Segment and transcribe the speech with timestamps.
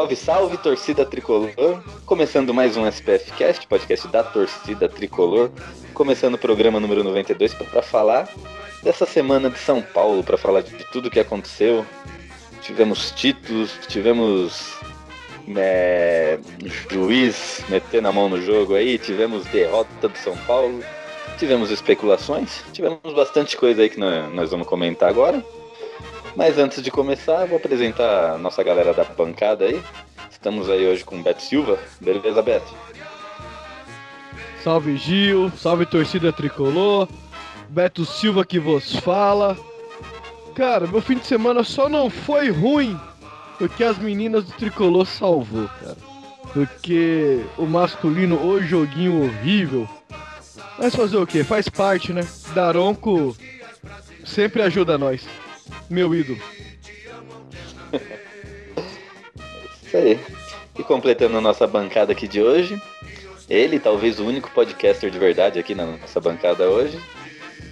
[0.00, 1.50] Salve, salve, torcida tricolor!
[2.06, 5.50] Começando mais um SPF Cast, podcast da torcida tricolor.
[5.92, 8.26] Começando o programa número 92 para falar
[8.82, 11.84] dessa semana de São Paulo, para falar de tudo que aconteceu.
[12.62, 14.74] Tivemos títulos, tivemos
[15.54, 16.38] é,
[16.90, 20.82] juiz metendo a mão no jogo aí, tivemos derrota do São Paulo,
[21.38, 25.44] tivemos especulações, tivemos bastante coisa aí que nós vamos comentar agora.
[26.36, 29.82] Mas antes de começar, vou apresentar a nossa galera da bancada aí.
[30.30, 31.78] Estamos aí hoje com o Beto Silva.
[32.00, 32.72] Beleza, Beto?
[34.62, 37.08] Salve Gil, salve torcida tricolor.
[37.68, 39.56] Beto Silva que vos fala.
[40.54, 42.98] Cara, meu fim de semana só não foi ruim
[43.58, 45.96] porque as meninas do tricolor salvou, cara.
[46.54, 49.88] Porque o masculino, o joguinho horrível.
[50.78, 51.44] Mas fazer o que?
[51.44, 52.26] Faz parte, né?
[52.54, 53.36] Daronco
[54.24, 55.22] sempre ajuda nós.
[55.88, 56.40] Meu ídolo.
[59.82, 60.20] Isso aí.
[60.78, 62.80] E completando a nossa bancada aqui de hoje,
[63.48, 66.98] ele, talvez o único podcaster de verdade aqui na nossa bancada hoje,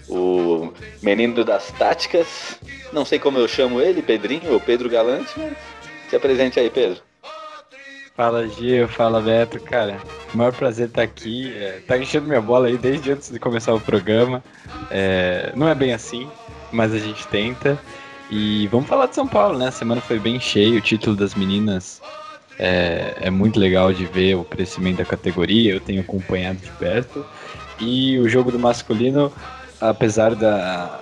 [0.08, 2.58] o menino das táticas,
[2.92, 5.52] não sei como eu chamo ele, Pedrinho ou Pedro Galante, mas
[6.10, 7.00] se apresente aí, Pedro.
[8.16, 9.96] Fala, Gio, fala, Beto, cara.
[10.34, 11.56] O maior prazer estar aqui.
[11.56, 14.42] É, tá enchendo minha bola aí desde antes de começar o programa.
[14.90, 16.28] É, não é bem assim,
[16.72, 17.78] mas a gente tenta.
[18.30, 19.68] E vamos falar de São Paulo, né?
[19.68, 22.00] A semana foi bem cheia, o título das meninas
[22.58, 27.24] é, é muito legal de ver o crescimento da categoria, eu tenho acompanhado de perto.
[27.80, 29.32] E o jogo do masculino,
[29.80, 31.00] apesar da,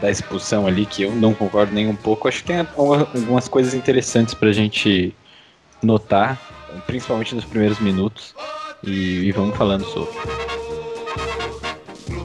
[0.00, 3.74] da expulsão ali, que eu não concordo nem um pouco, acho que tem algumas coisas
[3.74, 5.14] interessantes pra gente
[5.82, 6.38] notar,
[6.86, 8.34] principalmente nos primeiros minutos,
[8.84, 10.12] e, e vamos falando sobre.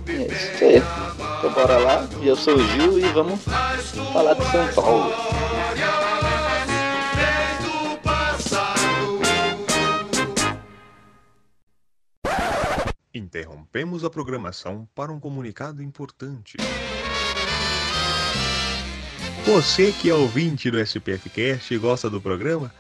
[0.09, 1.02] É isso aí.
[1.43, 3.41] Então bora lá, eu sou o Gil e vamos
[4.13, 5.13] falar de São Paulo.
[13.13, 16.55] Interrompemos a programação para um comunicado importante.
[19.45, 22.73] Você que é ouvinte do SPFcast e gosta do programa,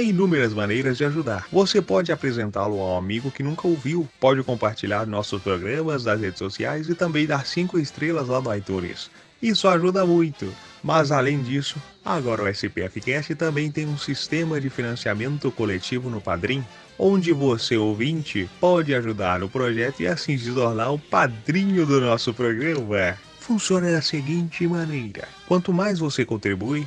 [0.00, 1.46] tem inúmeras maneiras de ajudar.
[1.52, 6.38] Você pode apresentá-lo a um amigo que nunca ouviu, pode compartilhar nossos programas nas redes
[6.38, 9.10] sociais e também dar 5 estrelas lá no iTunes.
[9.42, 10.50] Isso ajuda muito.
[10.82, 16.64] Mas além disso, agora o SPFcast também tem um sistema de financiamento coletivo no Padrim,
[16.98, 22.32] onde você ouvinte pode ajudar no projeto e assim se tornar o padrinho do nosso
[22.32, 23.18] programa
[23.50, 26.86] funciona da seguinte maneira: quanto mais você contribui,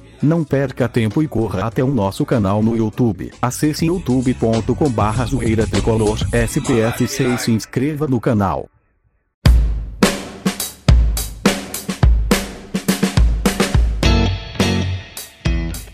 [0.23, 3.31] Não perca tempo e corra até o nosso canal no YouTube.
[3.41, 8.69] Acesse youtube.com barra zoeira tricolor SPF6 e se inscreva no canal.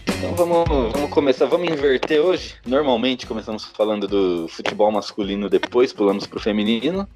[0.09, 2.55] Então vamos, vamos começar, vamos inverter hoje.
[2.65, 7.07] Normalmente começamos falando do futebol masculino, depois pulamos pro feminino.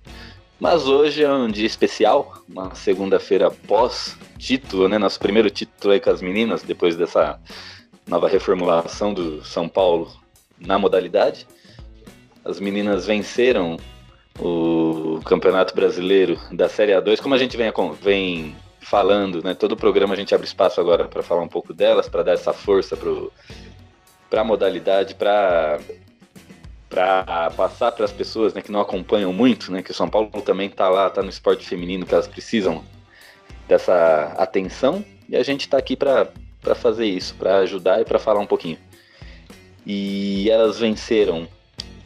[0.61, 4.99] Mas hoje é um dia especial, uma segunda-feira pós título, né?
[4.99, 7.39] Nosso primeiro título aí com as meninas, depois dessa
[8.05, 10.11] nova reformulação do São Paulo
[10.59, 11.47] na modalidade.
[12.45, 13.77] As meninas venceram
[14.39, 19.55] o Campeonato Brasileiro da Série A2, como a gente vem, vem falando, né?
[19.55, 22.33] Todo o programa a gente abre espaço agora para falar um pouco delas, para dar
[22.33, 22.95] essa força
[24.29, 25.79] para a modalidade, para
[26.91, 30.29] para passar para as pessoas né, que não acompanham muito, né, que o São Paulo
[30.41, 32.83] também está lá, está no esporte feminino, que elas precisam
[33.65, 36.27] dessa atenção, e a gente está aqui para
[36.75, 38.77] fazer isso, para ajudar e para falar um pouquinho.
[39.85, 41.47] E elas venceram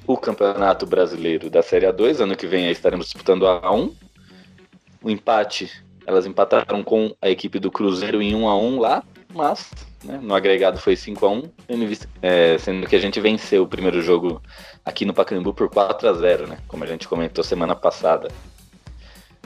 [0.06, 3.92] o Campeonato Brasileiro da Série A2, ano que vem estaremos disputando a A1.
[5.02, 5.72] O empate,
[6.06, 9.04] elas empataram com a equipe do Cruzeiro em 1 a 1 lá,
[9.34, 9.72] mas
[10.06, 11.44] né, no agregado foi 5 a 1
[12.22, 14.42] é, sendo que a gente venceu o primeiro jogo
[14.84, 18.30] aqui no Pacaembu por 4 a 0 né, como a gente comentou semana passada.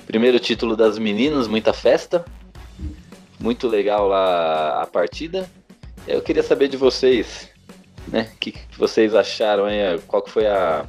[0.06, 2.26] Primeiro título das meninas, muita festa,
[3.40, 5.50] muito legal lá a partida.
[6.08, 7.50] Eu queria saber de vocês,
[8.08, 10.86] né, o que, que, vocês acharam aí, qual que foi a,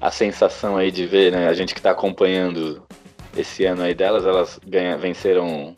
[0.00, 2.82] a sensação aí de ver, né, a gente que está acompanhando
[3.36, 5.74] esse ano aí delas, elas ganha, venceram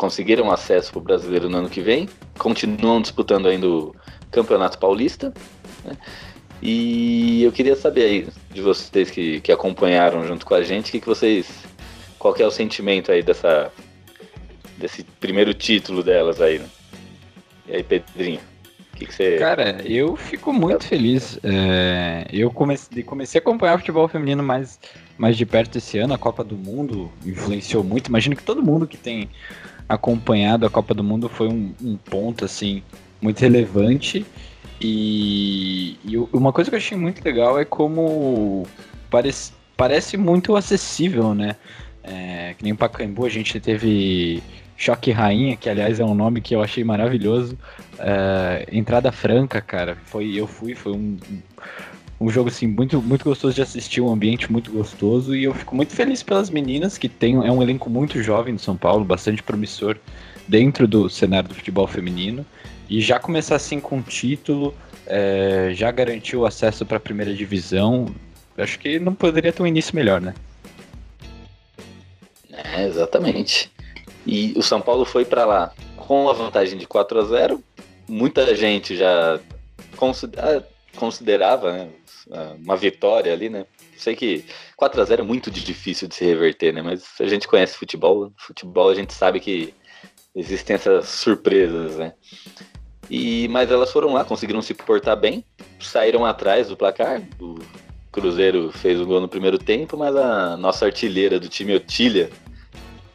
[0.00, 2.08] conseguiram acesso para o brasileiro no ano que vem,
[2.38, 3.94] continuam disputando ainda o
[4.30, 5.30] Campeonato Paulista.
[5.84, 5.94] Né?
[6.62, 11.00] E eu queria saber aí de vocês que, que acompanharam junto com a gente, que,
[11.00, 11.46] que vocês.
[12.18, 13.70] Qual que é o sentimento aí dessa,
[14.78, 16.66] desse primeiro título delas aí, né?
[17.68, 18.40] E aí, Pedrinho?
[18.96, 19.36] Que que você...
[19.36, 21.38] Cara, eu fico muito feliz.
[21.42, 24.80] É, eu comecei, comecei a acompanhar o futebol feminino mais,
[25.18, 26.14] mais de perto esse ano.
[26.14, 28.08] A Copa do Mundo influenciou muito.
[28.08, 29.28] Imagino que todo mundo que tem
[29.90, 32.80] acompanhado a Copa do Mundo foi um, um ponto assim
[33.20, 34.24] muito relevante.
[34.80, 38.64] E, e, uma coisa que eu achei muito legal é como
[39.10, 41.56] parece, parece muito acessível, né?
[42.04, 44.42] É, que nem Pacaembu a gente teve
[44.76, 47.58] Choque Rainha, que aliás é um nome que eu achei maravilhoso.
[47.98, 49.98] É, entrada franca, cara.
[50.04, 51.18] Foi, eu fui, foi um,
[52.20, 55.74] um jogo assim muito, muito gostoso de assistir, um ambiente muito gostoso e eu fico
[55.74, 59.42] muito feliz pelas meninas que tem é um elenco muito jovem do São Paulo, bastante
[59.42, 59.96] promissor
[60.46, 62.44] dentro do cenário do futebol feminino
[62.90, 64.74] e já começar assim com título,
[65.06, 68.06] é, já garantiu acesso para a primeira divisão,
[68.58, 70.34] acho que não poderia ter um início melhor, né?
[72.52, 73.70] É, exatamente.
[74.26, 77.64] E o São Paulo foi para lá com a vantagem de 4 a 0.
[78.08, 79.40] Muita gente já
[79.96, 80.66] considera,
[80.96, 81.88] considerava né,
[82.62, 83.66] uma vitória ali, né?
[83.96, 84.44] Sei que
[84.76, 86.82] 4 a 0 é muito difícil de se reverter, né?
[86.82, 89.74] Mas a gente conhece futebol, futebol a gente sabe que
[90.34, 92.14] existem essas surpresas, né?
[93.08, 95.44] E mas elas foram lá, conseguiram se portar bem,
[95.80, 97.20] saíram atrás do placar.
[97.40, 97.58] O
[98.12, 102.30] Cruzeiro fez um gol no primeiro tempo, mas a nossa artilheira do time Otília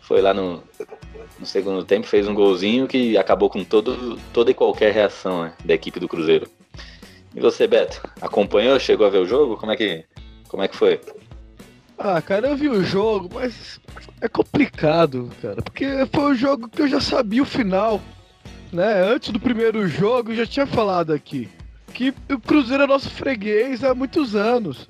[0.02, 0.62] foi lá no,
[1.40, 5.54] no segundo tempo, fez um golzinho que acabou com todo, toda e qualquer reação né,
[5.64, 6.50] da equipe do Cruzeiro.
[7.36, 8.80] E você, Beto, acompanhou?
[8.80, 9.58] Chegou a ver o jogo?
[9.58, 10.06] Como é que,
[10.48, 11.02] como é que foi?
[11.98, 13.80] Ah, cara, eu vi o jogo, mas
[14.22, 18.02] é complicado, cara, porque foi um jogo que eu já sabia o final,
[18.72, 19.02] né?
[19.04, 21.50] Antes do primeiro jogo, eu já tinha falado aqui
[21.96, 24.88] que o Cruzeiro é nosso freguês há muitos anos.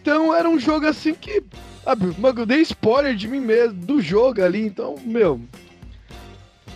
[0.00, 1.42] Então era um jogo assim que.
[1.84, 5.40] Sabe, eu dei spoiler de mim mesmo, do jogo ali, então, meu.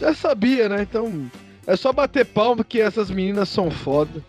[0.00, 0.82] Já sabia, né?
[0.82, 1.30] Então.
[1.66, 4.24] É só bater palma que essas meninas são foda.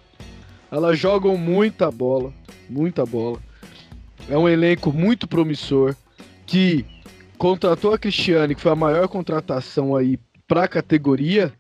[0.72, 2.32] Elas jogam muita bola,
[2.70, 3.40] muita bola.
[4.30, 5.96] É um elenco muito promissor
[6.46, 6.86] que
[7.38, 11.52] contratou a Cristiane, que foi a maior contratação aí para a categoria.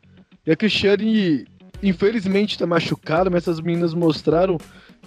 [0.45, 1.45] E a Cristiane,
[1.83, 4.57] infelizmente, está machucada, mas essas meninas mostraram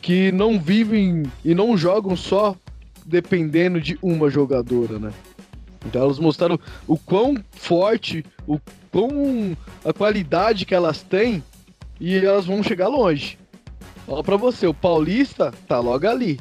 [0.03, 2.55] que não vivem e não jogam só
[3.07, 5.13] dependendo de uma jogadora, né?
[5.87, 8.59] Então elas mostraram o quão forte, o
[8.91, 11.43] quão a qualidade que elas têm
[12.01, 13.39] e elas vão chegar longe.
[14.07, 16.39] Fala pra você, o Paulista tá logo ali.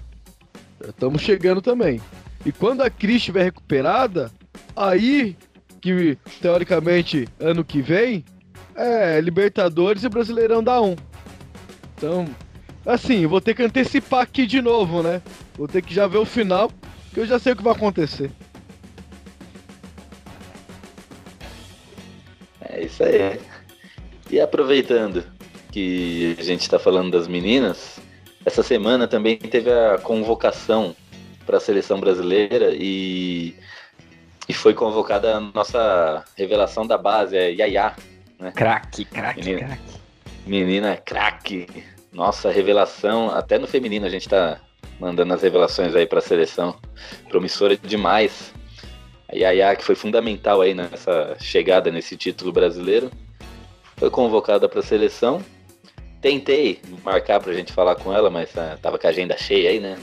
[0.86, 2.02] Estamos chegando também.
[2.46, 4.32] E quando a Cris estiver recuperada,
[4.76, 5.38] aí
[5.82, 8.24] que teoricamente ano que vem
[8.76, 10.96] é Libertadores e Brasileirão dá um.
[11.96, 12.28] Então,
[12.86, 15.22] assim, vou ter que antecipar aqui de novo, né?
[15.58, 16.70] Vou ter que já ver o final,
[17.14, 18.30] que eu já sei o que vai acontecer.
[22.62, 23.40] É isso aí.
[24.30, 25.24] E aproveitando,
[25.74, 28.00] que a gente está falando das meninas,
[28.46, 30.96] essa semana também teve a convocação
[31.48, 33.56] para a seleção brasileira e,
[34.48, 37.96] e foi convocada a nossa revelação da base, é Yaya.
[38.40, 38.52] Né?
[38.52, 40.00] Craque, craque, menina, craque.
[40.46, 41.68] Menina craque.
[42.12, 44.60] Nossa revelação, até no feminino a gente está
[45.00, 46.78] mandando as revelações aí para a seleção.
[47.30, 48.54] Promissora demais.
[49.28, 53.10] A Yaya, que foi fundamental aí nessa chegada nesse título brasileiro,
[53.98, 55.44] foi convocada para a seleção.
[56.24, 59.72] Tentei marcar para a gente falar com ela, mas uh, tava com a agenda cheia
[59.72, 60.00] aí, né?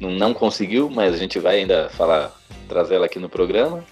[0.00, 2.36] Não, não conseguiu, mas a gente vai ainda falar,
[2.68, 3.84] trazer ela aqui no programa.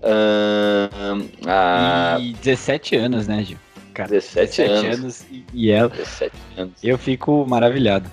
[0.00, 2.16] Uh, a...
[2.18, 3.58] E 17 anos, né, Gil?
[3.92, 4.98] Cara, 17, 17 anos.
[4.98, 5.90] anos e ela.
[5.90, 6.72] 17 anos.
[6.82, 8.10] Eu fico maravilhado.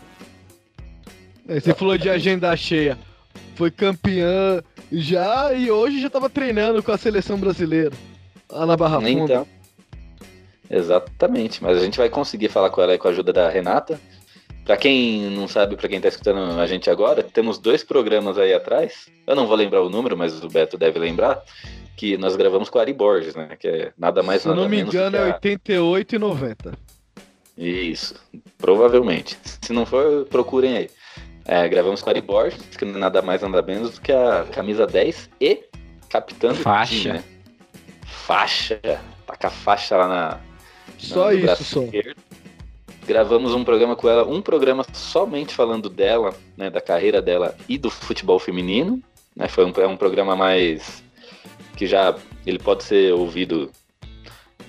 [1.48, 2.98] É, você falou de agenda cheia.
[3.56, 7.96] Foi campeã já e hoje já tava treinando com a seleção brasileira.
[8.52, 9.10] Lá na Barra Funda.
[9.10, 9.55] Então.
[10.70, 14.00] Exatamente, mas a gente vai conseguir falar com ela aí com a ajuda da Renata.
[14.66, 18.52] Para quem não sabe, para quem tá escutando a gente agora, temos dois programas aí
[18.52, 19.08] atrás.
[19.28, 21.44] Eu não vou lembrar o número, mas o Beto deve lembrar
[21.96, 23.56] que nós gravamos com a Ari Borges, né?
[23.60, 26.74] Que é nada mais Se nada não me engano, é 88 e 90.
[27.58, 28.16] Isso,
[28.58, 29.38] provavelmente.
[29.62, 30.90] Se não for, procurem aí.
[31.46, 34.12] É, gravamos com a Ari Borges, que não é nada mais nada menos do que
[34.12, 35.64] a camisa 10 e
[36.10, 36.96] capitã do faixa.
[36.96, 37.24] time, né?
[38.06, 38.80] Faixa.
[39.28, 40.40] Tá com a faixa lá na.
[41.06, 41.84] Só isso, só.
[41.84, 42.16] Esquerdo.
[43.08, 47.78] Gravamos um programa com ela, um programa somente falando dela, né, da carreira dela e
[47.78, 49.02] do futebol feminino.
[49.36, 51.04] Né, foi um, é um programa mais
[51.76, 53.70] que já ele pode ser ouvido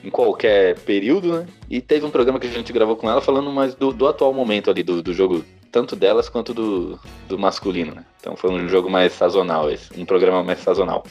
[0.05, 1.47] em qualquer período, né?
[1.69, 4.33] E teve um programa que a gente gravou com ela falando mais do, do atual
[4.33, 8.05] momento ali, do, do jogo, tanto delas quanto do, do masculino, né?
[8.21, 11.05] Então foi um jogo mais sazonal esse, um programa mais sazonal.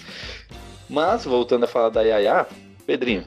[0.89, 2.47] Mas, voltando a falar da Yaya,
[2.85, 3.25] Pedrinho,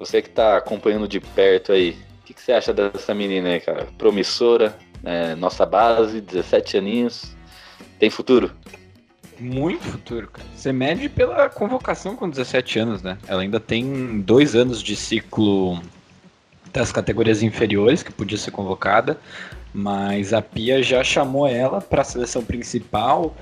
[0.00, 1.90] você que tá acompanhando de perto aí,
[2.22, 3.86] o que, que, você acha dessa menina aí, cara?
[3.98, 7.36] Promissora, é, nossa base, 17 aninhos,
[7.98, 8.50] tem futuro?
[9.38, 10.48] Muito futuro, cara.
[10.56, 13.18] Você mede pela convocação com 17 anos, né?
[13.28, 15.78] Ela ainda tem dois anos de ciclo
[16.72, 19.20] das categorias inferiores que podia ser convocada,
[19.74, 23.36] mas a Pia já chamou ela para a seleção principal.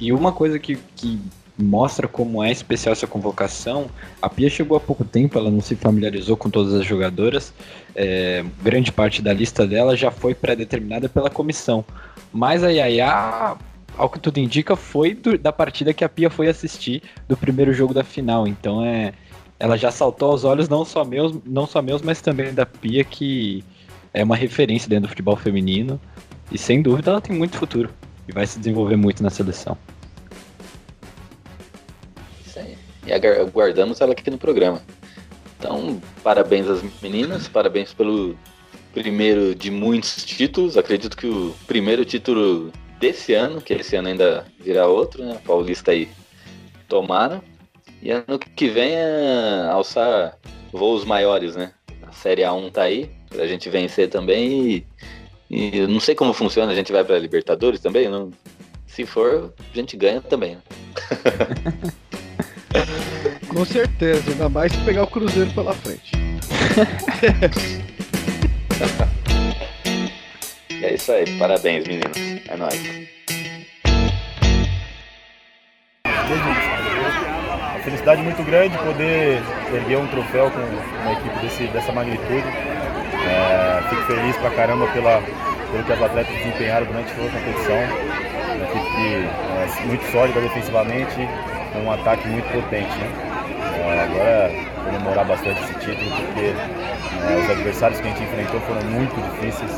[0.00, 1.20] E uma coisa que, que
[1.58, 3.90] mostra como é especial essa convocação.
[4.22, 7.52] A Pia chegou há pouco tempo, ela não se familiarizou com todas as jogadoras.
[7.94, 11.84] É, grande parte da lista dela já foi pré-determinada pela comissão.
[12.32, 13.56] Mas a Yaya
[13.98, 17.74] ao que tudo indica, foi do, da partida que a Pia foi assistir do primeiro
[17.74, 18.46] jogo da final.
[18.46, 19.12] Então é,
[19.58, 23.02] ela já saltou aos olhos não só meus, não só meus, mas também da Pia,
[23.02, 23.64] que
[24.14, 26.00] é uma referência dentro do futebol feminino.
[26.50, 27.90] E sem dúvida ela tem muito futuro
[28.26, 29.76] e vai se desenvolver muito na seleção.
[33.08, 34.82] E aguardamos ela aqui no programa.
[35.58, 38.36] Então, parabéns às meninas, parabéns pelo
[38.92, 40.76] primeiro de muitos títulos.
[40.76, 45.40] Acredito que o primeiro título desse ano, que esse ano ainda virá outro, né?
[45.44, 46.08] Paulista aí
[46.86, 47.42] tomara.
[48.02, 50.36] E ano que vem é alçar
[50.70, 51.72] voos maiores, né?
[52.02, 54.84] A Série A1 tá aí, pra gente vencer também.
[55.50, 58.08] E, e não sei como funciona, a gente vai pra Libertadores também?
[58.08, 58.30] Não,
[58.86, 60.56] se for, a gente ganha também.
[60.56, 60.62] Né?
[63.48, 66.12] Com certeza, ainda mais se pegar o Cruzeiro pela frente.
[70.80, 72.16] É isso aí, parabéns meninos.
[72.48, 72.80] É nóis.
[76.06, 79.42] Uma felicidade muito grande poder
[79.74, 82.46] erguer um troféu com uma equipe desse, dessa magnitude.
[83.28, 85.20] É, fico feliz pra caramba pela,
[85.72, 87.76] pelo que as atletas desempenharam durante toda a competição.
[88.54, 91.28] Uma equipe que é muito sólida defensivamente,
[91.72, 92.96] com um ataque muito potente.
[92.98, 93.28] Né?
[93.78, 94.50] É, agora
[94.84, 99.70] comemorar bastante esse título, porque é, os adversários que a gente enfrentou foram muito difíceis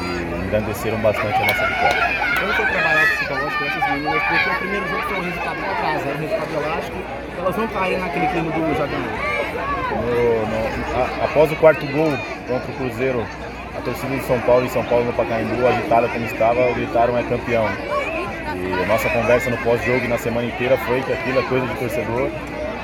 [0.00, 2.26] e engrandeceram bastante a nossa vitória.
[2.40, 4.22] Como foi trabalhar psicológico dessas meninas?
[4.22, 6.96] Porque o primeiro jogo foi um resultado para casa, era um resultado elástico,
[7.38, 8.58] elas não caíram naquele clima do
[9.96, 12.12] no, Após o quarto gol
[12.48, 13.26] contra o Cruzeiro,
[13.76, 17.22] a torcida de São Paulo e São Paulo no Pacaembu, agitada como estava, gritaram é
[17.22, 17.66] campeão.
[18.68, 21.74] E a nossa conversa no pós-jogo na semana inteira foi que aquilo é coisa de
[21.74, 22.30] torcedor.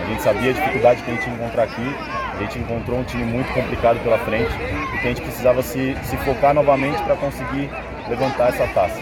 [0.01, 1.95] A gente sabia a dificuldade que a gente ia encontrar aqui
[2.43, 5.97] a gente encontrou um time muito complicado pela frente e que a gente precisava se,
[6.03, 7.71] se focar novamente para conseguir
[8.09, 8.99] levantar essa taça.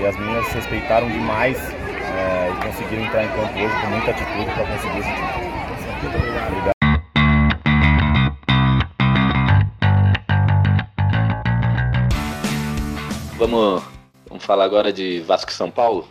[0.00, 4.50] E as meninas respeitaram demais é, e conseguiram entrar em campo hoje com muita atitude
[4.54, 5.10] para conseguir esse
[6.00, 6.16] título.
[6.48, 6.72] Obrigado.
[13.38, 13.91] Vamos,
[14.42, 16.08] vamos falar agora de Vasco e São Paulo?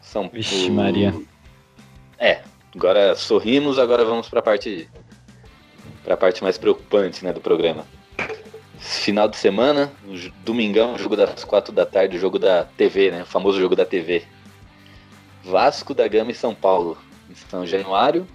[0.00, 1.12] São Vixe, Maria.
[2.16, 2.42] É,
[2.74, 4.88] agora sorrimos, agora vamos para a parte
[6.04, 7.84] para a parte mais preocupante né, do programa.
[8.78, 9.92] Final de semana,
[10.44, 13.22] domingão, jogo das quatro da tarde, jogo da TV, né?
[13.22, 14.22] O famoso jogo da TV.
[15.44, 16.96] Vasco da Gama e São Paulo,
[17.28, 18.26] em São Januário.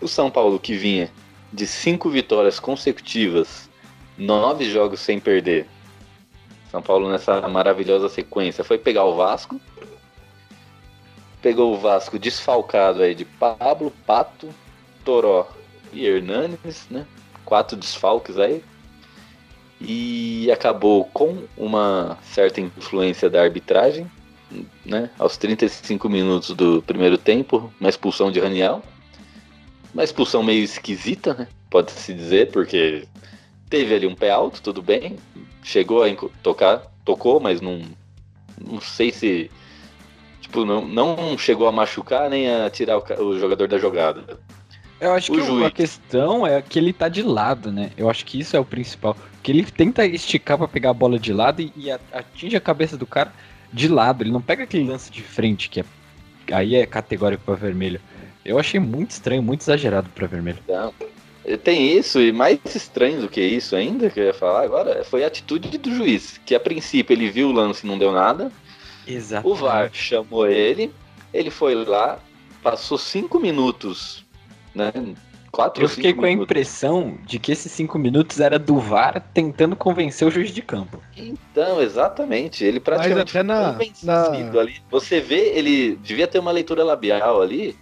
[0.00, 1.10] O São Paulo que vinha
[1.52, 3.68] de cinco vitórias consecutivas,
[4.16, 5.66] nove jogos sem perder,
[6.72, 9.60] São Paulo nessa maravilhosa sequência foi pegar o Vasco.
[11.42, 14.48] Pegou o Vasco desfalcado aí de Pablo, Pato,
[15.04, 15.46] Toró
[15.92, 17.06] e Hernanes, né?
[17.44, 18.64] Quatro desfalques aí.
[19.78, 24.10] E acabou com uma certa influência da arbitragem,
[24.86, 25.10] né?
[25.18, 28.82] Aos 35 minutos do primeiro tempo, uma expulsão de Raniel.
[29.92, 31.48] Uma expulsão meio esquisita, né?
[31.68, 33.06] Pode-se dizer, porque
[33.68, 35.18] teve ali um pé alto, tudo bem.
[35.62, 36.08] Chegou a
[36.42, 37.82] tocar, tocou, mas não,
[38.60, 39.50] não sei se.
[40.40, 44.38] Tipo, não, não chegou a machucar nem a tirar o, o jogador da jogada.
[45.00, 45.66] Eu acho O que juiz.
[45.66, 47.90] a questão é que ele tá de lado, né?
[47.96, 49.16] Eu acho que isso é o principal.
[49.42, 52.96] Que ele tenta esticar pra pegar a bola de lado e, e atinge a cabeça
[52.96, 53.32] do cara
[53.72, 54.22] de lado.
[54.22, 55.84] Ele não pega aquele lance de frente, que é,
[56.52, 58.00] aí é categórico pra vermelho.
[58.44, 60.58] Eu achei muito estranho, muito exagerado pra vermelho.
[60.68, 60.92] Não.
[61.64, 65.24] Tem isso, e mais estranho do que isso ainda, que eu ia falar agora, foi
[65.24, 66.40] a atitude do juiz.
[66.46, 68.52] Que a princípio ele viu o lance e não deu nada.
[69.06, 69.48] Exato.
[69.48, 70.92] O VAR chamou ele,
[71.34, 72.20] ele foi lá,
[72.62, 74.24] passou cinco minutos,
[74.74, 74.92] né?
[75.50, 76.44] Quatro Eu fiquei cinco com a minutos.
[76.50, 80.98] impressão de que esses cinco minutos era do VAR tentando convencer o juiz de campo.
[81.14, 82.64] Então, exatamente.
[82.64, 84.76] Ele praticamente até na- convencido ali.
[84.90, 87.76] Você vê, ele devia ter uma leitura labial ali,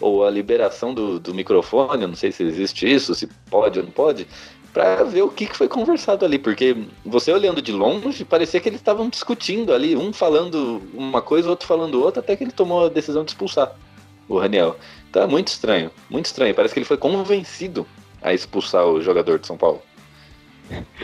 [0.00, 3.92] ou a liberação do, do microfone, não sei se existe isso, se pode ou não
[3.92, 4.26] pode,
[4.72, 6.38] pra ver o que, que foi conversado ali.
[6.38, 11.48] Porque você olhando de longe, parecia que eles estavam discutindo ali, um falando uma coisa,
[11.48, 13.74] outro falando outra, até que ele tomou a decisão de expulsar
[14.28, 14.76] o Raniel.
[15.14, 16.54] É muito estranho, muito estranho.
[16.54, 17.86] Parece que ele foi convencido
[18.20, 19.80] a expulsar o jogador de São Paulo.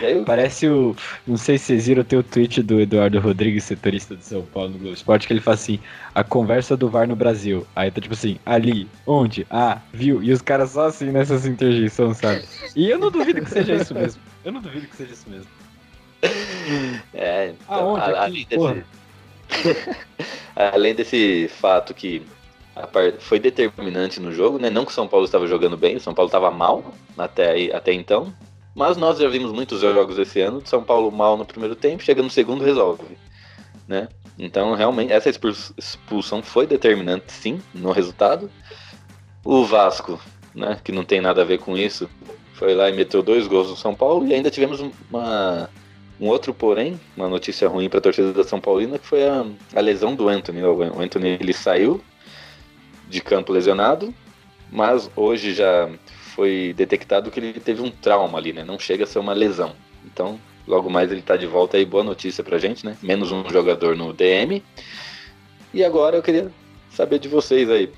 [0.00, 0.94] E aí, Parece o.
[1.26, 4.70] Não sei se vocês viram, tem o tweet do Eduardo Rodrigues, setorista de São Paulo
[4.70, 5.78] no Globo Esporte, que ele fala assim:
[6.14, 7.66] a conversa do VAR no Brasil.
[7.76, 9.46] Aí tá tipo assim, ali, onde?
[9.50, 10.22] Ah, viu?
[10.22, 12.44] E os caras só assim nessas interjeições, sabe?
[12.74, 14.22] E eu não duvido que seja isso mesmo.
[14.44, 15.46] Eu não duvido que seja isso mesmo.
[17.12, 18.00] É, então, Aonde?
[18.02, 18.84] a- além, desse,
[20.56, 22.22] além desse fato que
[23.18, 24.70] foi determinante no jogo, né?
[24.70, 27.72] Não que o São Paulo estava jogando bem, o São Paulo estava mal até, aí-
[27.72, 28.32] até então,
[28.74, 32.22] mas nós já vimos muitos jogos esse ano, São Paulo mal no primeiro tempo, chega
[32.22, 33.18] no segundo resolve,
[33.86, 34.08] né?
[34.38, 38.50] Então, realmente, essa expul- expulsão foi determinante, sim, no resultado.
[39.44, 40.20] O Vasco,
[40.54, 42.08] né, que não tem nada a ver com isso,
[42.54, 44.80] foi lá e meteu dois gols no São Paulo e ainda tivemos
[45.10, 45.68] uma,
[46.20, 49.44] um outro porém, uma notícia ruim para a torcida da São Paulina, que foi a,
[49.74, 50.62] a lesão do Anthony.
[50.62, 52.02] O Anthony ele saiu
[53.08, 54.14] de campo lesionado,
[54.70, 55.88] mas hoje já
[56.40, 58.64] foi detectado que ele teve um trauma ali, né?
[58.64, 59.74] Não chega a ser uma lesão.
[60.06, 62.96] Então, logo mais ele tá de volta aí, boa notícia pra gente, né?
[63.02, 64.64] Menos um jogador no DM.
[65.74, 66.50] E agora eu queria
[66.88, 67.92] saber de vocês aí.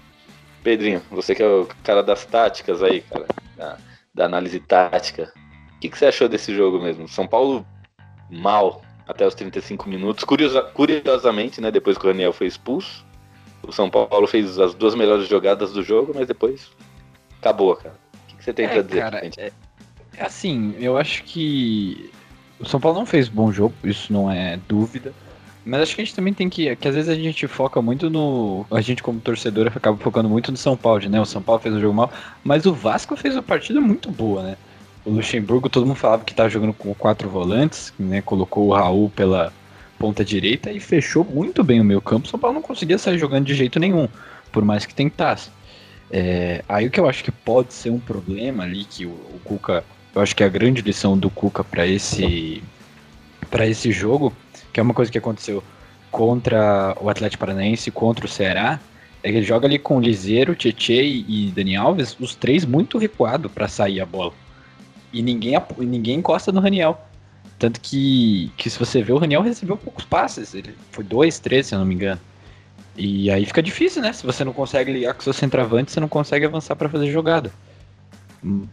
[0.60, 3.26] Pedrinho, você que é o cara das táticas aí, cara,
[3.56, 3.78] da,
[4.12, 5.32] da análise tática.
[5.76, 7.06] O que, que você achou desse jogo mesmo?
[7.06, 7.64] São Paulo
[8.28, 10.24] mal até os 35 minutos.
[10.24, 11.70] Curiosa- curiosamente, né?
[11.70, 13.06] Depois que o Raniel foi expulso,
[13.62, 16.72] o São Paulo fez as duas melhores jogadas do jogo, mas depois
[17.38, 18.02] acabou, cara.
[18.42, 18.98] Você tem pra É, dizer?
[19.00, 19.40] cara, pra gente?
[19.40, 19.52] é,
[20.16, 22.10] é assim, eu acho que
[22.58, 25.12] o São Paulo não fez bom jogo, isso não é dúvida.
[25.64, 26.74] Mas acho que a gente também tem que.
[26.74, 28.66] Que às vezes a gente foca muito no.
[28.68, 31.20] A gente, como torcedor, acaba focando muito no São Paulo, né?
[31.20, 34.42] O São Paulo fez um jogo mal, mas o Vasco fez uma partida muito boa,
[34.42, 34.56] né?
[35.04, 38.20] O Luxemburgo, todo mundo falava que tava jogando com quatro volantes, né?
[38.22, 39.52] Colocou o Raul pela
[40.00, 42.26] ponta direita e fechou muito bem o meio campo.
[42.26, 44.08] O São Paulo não conseguia sair jogando de jeito nenhum,
[44.50, 45.48] por mais que tentasse.
[46.12, 49.40] É, aí o que eu acho que pode ser um problema ali, que o, o
[49.42, 49.82] Cuca.
[50.14, 52.62] Eu acho que é a grande lição do Cuca para esse,
[53.50, 54.30] para esse jogo,
[54.70, 55.64] que é uma coisa que aconteceu
[56.10, 58.78] contra o Atlético Paranaense, contra o Ceará,
[59.22, 63.48] é que ele joga ali com Liseiro, Tietê e Dani Alves, os três muito recuado
[63.48, 64.34] para sair a bola.
[65.12, 67.00] E ninguém, ninguém encosta no Raniel.
[67.58, 70.52] Tanto que, que se você vê, o Raniel recebeu poucos passes.
[70.52, 72.20] Ele foi dois, três, se eu não me engano.
[72.96, 74.12] E aí fica difícil, né?
[74.12, 77.50] Se você não consegue ligar com seu centroavante, você não consegue avançar para fazer jogada.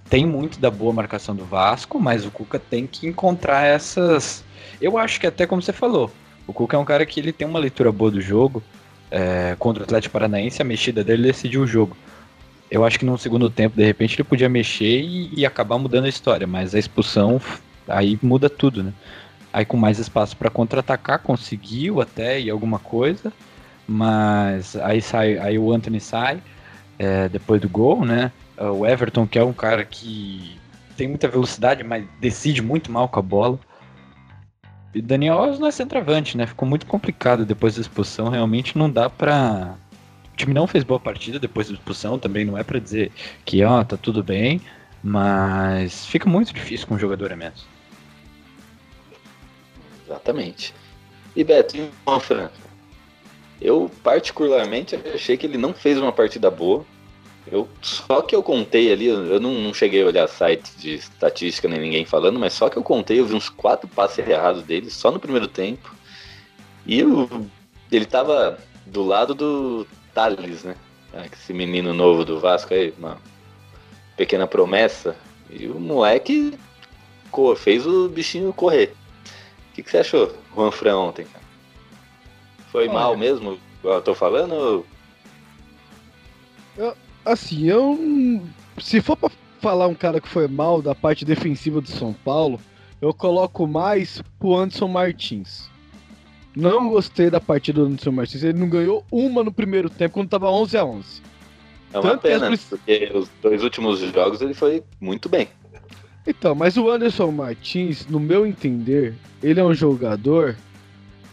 [0.10, 4.44] Tem muito da boa marcação do Vasco, mas o Cuca tem que encontrar essas.
[4.82, 6.12] Eu acho que até como você falou,
[6.48, 8.64] o Cuca é um cara que ele tem uma leitura boa do jogo.
[9.12, 11.98] É, contra o Atlético Paranaense, a mexida dele decidiu o jogo.
[12.70, 16.06] Eu acho que no segundo tempo, de repente, ele podia mexer e, e acabar mudando
[16.06, 17.42] a história, mas a expulsão
[17.88, 18.94] aí muda tudo, né?
[19.52, 23.34] Aí com mais espaço para contra-atacar, conseguiu até e alguma coisa,
[23.90, 26.42] mas aí sai, aí o Anthony sai
[27.00, 28.32] é, depois do gol, né?
[28.58, 30.60] O Everton, que é um cara que
[30.96, 33.58] tem muita velocidade, mas decide muito mal com a bola.
[34.94, 36.46] E Daniel Alves não é centroavante, né?
[36.46, 38.30] Ficou muito complicado depois da expulsão.
[38.30, 39.76] Realmente não dá pra.
[40.34, 42.20] O time não fez boa partida depois da expulsão.
[42.20, 43.12] Também não é pra dizer
[43.46, 44.62] que, ó, tá tudo bem.
[45.02, 47.66] Mas fica muito difícil com um jogador a menos.
[50.06, 50.74] Exatamente.
[51.36, 52.50] E Beto, e o Fran?
[53.62, 56.86] Eu particularmente achei que ele não fez uma partida boa.
[57.52, 61.68] Eu, só que eu contei ali, eu não, não cheguei a olhar site de estatística
[61.68, 64.90] nem ninguém falando, mas só que eu contei, eu vi uns quatro passes errados dele
[64.90, 65.94] só no primeiro tempo.
[66.86, 67.28] E eu,
[67.92, 70.76] ele tava do lado do Thales, né?
[71.14, 73.18] Ah, Esse menino novo do Vasco aí, uma
[74.16, 75.16] pequena promessa.
[75.50, 76.54] E o moleque
[77.58, 78.94] fez o bichinho correr.
[79.72, 81.39] O que, que você achou, Juan Fran, ontem, cara?
[82.72, 82.94] Foi Olha.
[82.94, 84.86] mal mesmo, eu tô falando?
[86.78, 87.96] Eu- assim, eu.
[87.96, 88.44] não-
[88.80, 89.30] Se for pra
[89.60, 92.62] falar um cara que foi mal da parte defensiva do São Paulo,
[93.02, 95.70] eu coloco mais pro Anderson Martins.
[96.56, 98.42] Não gostei da partida do Anderson Martins.
[98.44, 101.22] Ele não ganhou uma no primeiro tempo quando tava 11 a 11
[101.94, 105.50] É uma Tanto as pena, princ- porque os dois últimos jogos ele foi muito bem.
[106.26, 110.56] Então, mas o Anderson Martins, no meu entender, ele é um jogador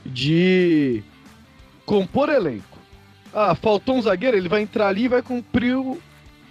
[0.04, 1.02] de
[1.86, 2.76] compor elenco.
[3.32, 5.98] Ah, faltou um zagueiro, ele vai entrar ali e vai cumprir o,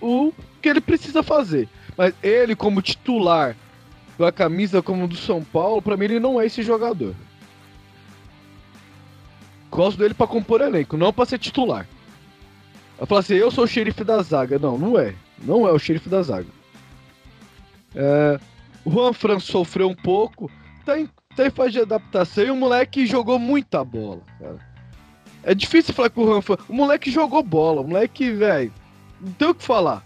[0.02, 1.68] o que ele precisa fazer.
[1.98, 3.56] Mas ele, como titular,
[4.18, 7.14] com a camisa como do São Paulo, pra mim ele não é esse jogador.
[9.70, 11.88] Gosto dele pra compor elenco, não pra ser titular.
[12.98, 14.58] Eu falo assim, eu sou o xerife da zaga.
[14.58, 15.14] Não, não é.
[15.44, 16.48] Não é o xerife da zaga.
[17.94, 18.40] É,
[18.86, 20.50] o Juan Fran sofreu um pouco,
[20.86, 24.75] tá em, tá fase de adaptação e o moleque jogou muita bola, cara.
[25.46, 26.58] É difícil falar com o Juan Fran.
[26.68, 28.74] O moleque jogou bola, o moleque, velho,
[29.22, 30.04] não tem o que falar.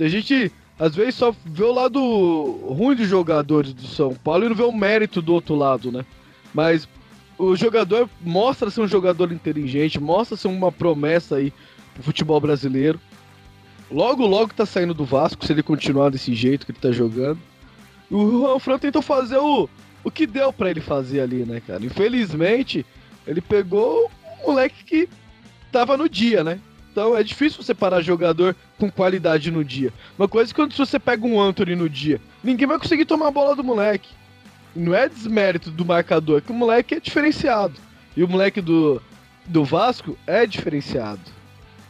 [0.00, 2.00] A gente, às vezes, só vê o lado
[2.70, 6.04] ruim dos jogadores do São Paulo e não vê o mérito do outro lado, né?
[6.54, 6.88] Mas
[7.36, 11.52] o jogador mostra ser um jogador inteligente, mostra ser uma promessa aí
[11.92, 12.98] pro futebol brasileiro.
[13.90, 17.38] Logo, logo tá saindo do Vasco, se ele continuar desse jeito que ele tá jogando.
[18.10, 19.68] E o Juan Fran tentou fazer o,
[20.02, 21.84] o que deu pra ele fazer ali, né, cara?
[21.84, 22.84] Infelizmente,
[23.26, 24.10] ele pegou
[24.46, 25.08] moleque que
[25.72, 26.60] tava no dia, né?
[26.92, 29.92] Então é difícil você parar jogador com qualidade no dia.
[30.16, 33.32] Uma coisa é quando você pega um Anthony no dia, ninguém vai conseguir tomar a
[33.32, 34.10] bola do moleque.
[34.76, 37.74] Não é desmérito do marcador, é que o moleque é diferenciado.
[38.16, 39.02] E o moleque do,
[39.44, 41.20] do Vasco é diferenciado.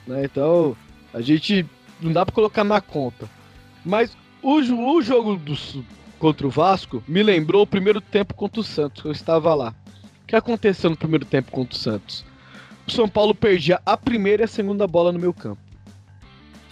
[0.06, 0.24] Né?
[0.24, 0.76] Então,
[1.12, 1.66] a gente
[2.00, 3.28] não dá pra colocar na conta.
[3.84, 5.54] Mas o, o jogo do,
[6.18, 9.04] contra o Vasco me lembrou o primeiro tempo contra o Santos.
[9.04, 9.74] Eu estava lá.
[10.22, 12.24] O que aconteceu no primeiro tempo contra o Santos?
[12.87, 15.61] O São Paulo perdia a primeira e a segunda bola no meu campo.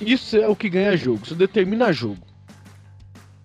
[0.01, 2.18] Isso é o que ganha jogo, isso determina jogo.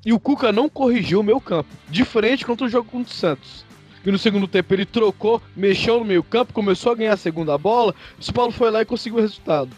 [0.05, 3.15] E o Cuca não corrigiu o meu campo, de frente contra o jogo contra o
[3.15, 3.65] Santos.
[4.05, 7.57] E no segundo tempo ele trocou, mexeu no meio campo, começou a ganhar a segunda
[7.57, 9.69] bola, o São Paulo foi lá e conseguiu o resultado.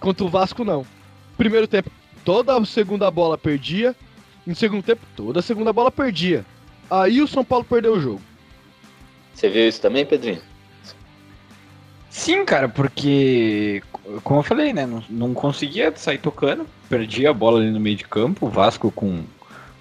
[0.00, 0.84] Contra o Vasco não.
[1.36, 1.90] Primeiro tempo,
[2.24, 3.94] toda a segunda bola perdia.
[4.46, 6.44] No segundo tempo, toda a segunda bola perdia.
[6.90, 8.20] Aí o São Paulo perdeu o jogo.
[9.34, 10.40] Você viu isso também, Pedrinho?
[12.16, 13.82] Sim, cara, porque,
[14.24, 17.94] como eu falei, né, não, não conseguia sair tocando, perdia a bola ali no meio
[17.94, 19.22] de campo, o Vasco com,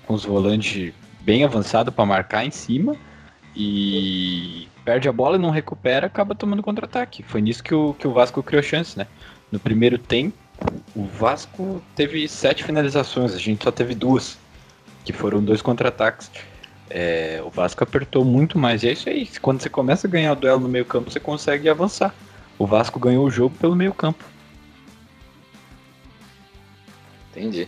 [0.05, 2.93] com os volantes bem avançados para marcar em cima,
[3.55, 7.23] e perde a bola e não recupera, acaba tomando contra-ataque.
[7.23, 9.07] Foi nisso que o, que o Vasco criou chance, né?
[9.49, 10.37] No primeiro tempo,
[10.93, 14.37] o Vasco teve sete finalizações, a gente só teve duas,
[15.05, 16.29] que foram dois contra-ataques.
[16.89, 18.83] É, o Vasco apertou muito mais.
[18.83, 19.27] E é isso aí.
[19.41, 22.13] Quando você começa a ganhar o duelo no meio campo, você consegue avançar.
[22.57, 24.23] O Vasco ganhou o jogo pelo meio campo.
[27.31, 27.67] Entendi.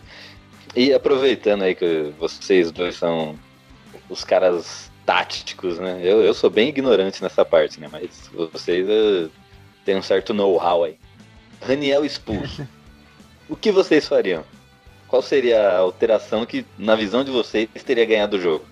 [0.75, 3.37] E aproveitando aí que vocês dois são
[4.09, 5.99] os caras táticos, né?
[6.01, 7.89] Eu, eu sou bem ignorante nessa parte, né?
[7.91, 9.29] Mas vocês eh,
[9.83, 10.97] têm um certo know-how aí.
[11.61, 12.67] Raniel expulso.
[13.49, 14.43] o que vocês fariam?
[15.07, 18.65] Qual seria a alteração que, na visão de vocês, teria ganhado o jogo?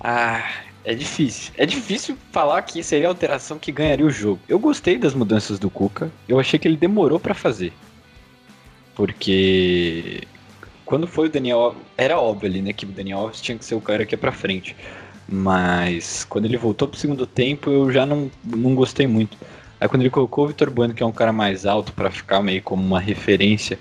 [0.00, 1.52] Ah, é difícil.
[1.56, 4.40] É difícil falar que seria a alteração que ganharia o jogo.
[4.48, 6.10] Eu gostei das mudanças do Cuca.
[6.28, 7.72] Eu achei que ele demorou pra fazer.
[8.94, 10.22] Porque
[10.84, 13.74] quando foi o Daniel era óbvio ali, né, que o Daniel Alves tinha que ser
[13.74, 14.74] o cara que ia pra frente.
[15.28, 19.36] Mas quando ele voltou pro segundo tempo, eu já não, não gostei muito.
[19.80, 22.42] Aí quando ele colocou o Vitor Bueno, que é um cara mais alto pra ficar
[22.42, 23.78] meio como uma referência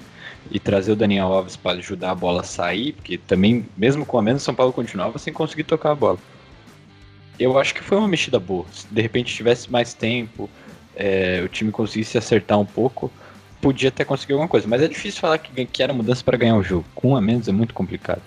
[0.52, 4.18] e trazer o Daniel Alves para ajudar a bola a sair, porque também, mesmo com
[4.18, 6.20] a menos, São Paulo continuava sem conseguir tocar a bola.
[7.40, 8.66] Eu acho que foi uma mexida boa.
[8.72, 10.50] Se de repente tivesse mais tempo,
[10.96, 13.12] é, o time conseguisse acertar um pouco,
[13.62, 14.68] podia até conseguir alguma coisa.
[14.68, 16.86] Mas é difícil falar que, que era mudança para ganhar o jogo.
[16.94, 18.22] Com um a menos é muito complicado.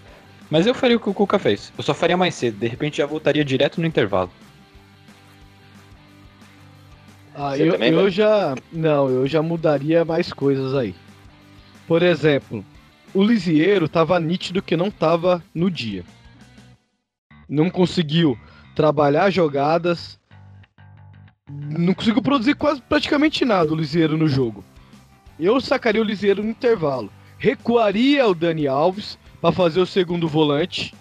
[0.51, 1.73] Mas eu faria o que o Cuca fez.
[1.77, 2.59] Eu só faria mais cedo.
[2.59, 4.31] De repente já voltaria direto no intervalo.
[7.35, 8.55] Ah, Você eu, também, eu já.
[8.71, 10.95] Não, eu já mudaria mais coisas aí.
[11.87, 12.65] Por exemplo,
[13.15, 16.05] o Lisieiro tava nítido que não tava no dia.
[17.49, 18.39] não conseguiu
[18.75, 20.19] trabalhar jogadas,
[21.49, 24.65] não conseguiu produzir quase praticamente nada o Lisieiro no jogo.
[25.39, 27.13] Eu sacaria o Lisieiro no intervalo.
[27.39, 30.95] Recuaria o Dani Alves para fazer o segundo volante.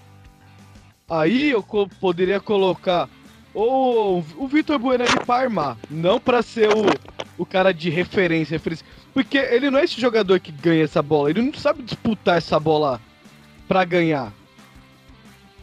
[1.10, 3.07] Aí eu co poderia colocar
[3.53, 6.86] ou o Vitor Bueno ali pra armar, não para ser o,
[7.38, 8.86] o cara de referência, referência.
[9.13, 12.60] Porque ele não é esse jogador que ganha essa bola, ele não sabe disputar essa
[12.60, 12.99] bola
[13.67, 14.34] para ganhar.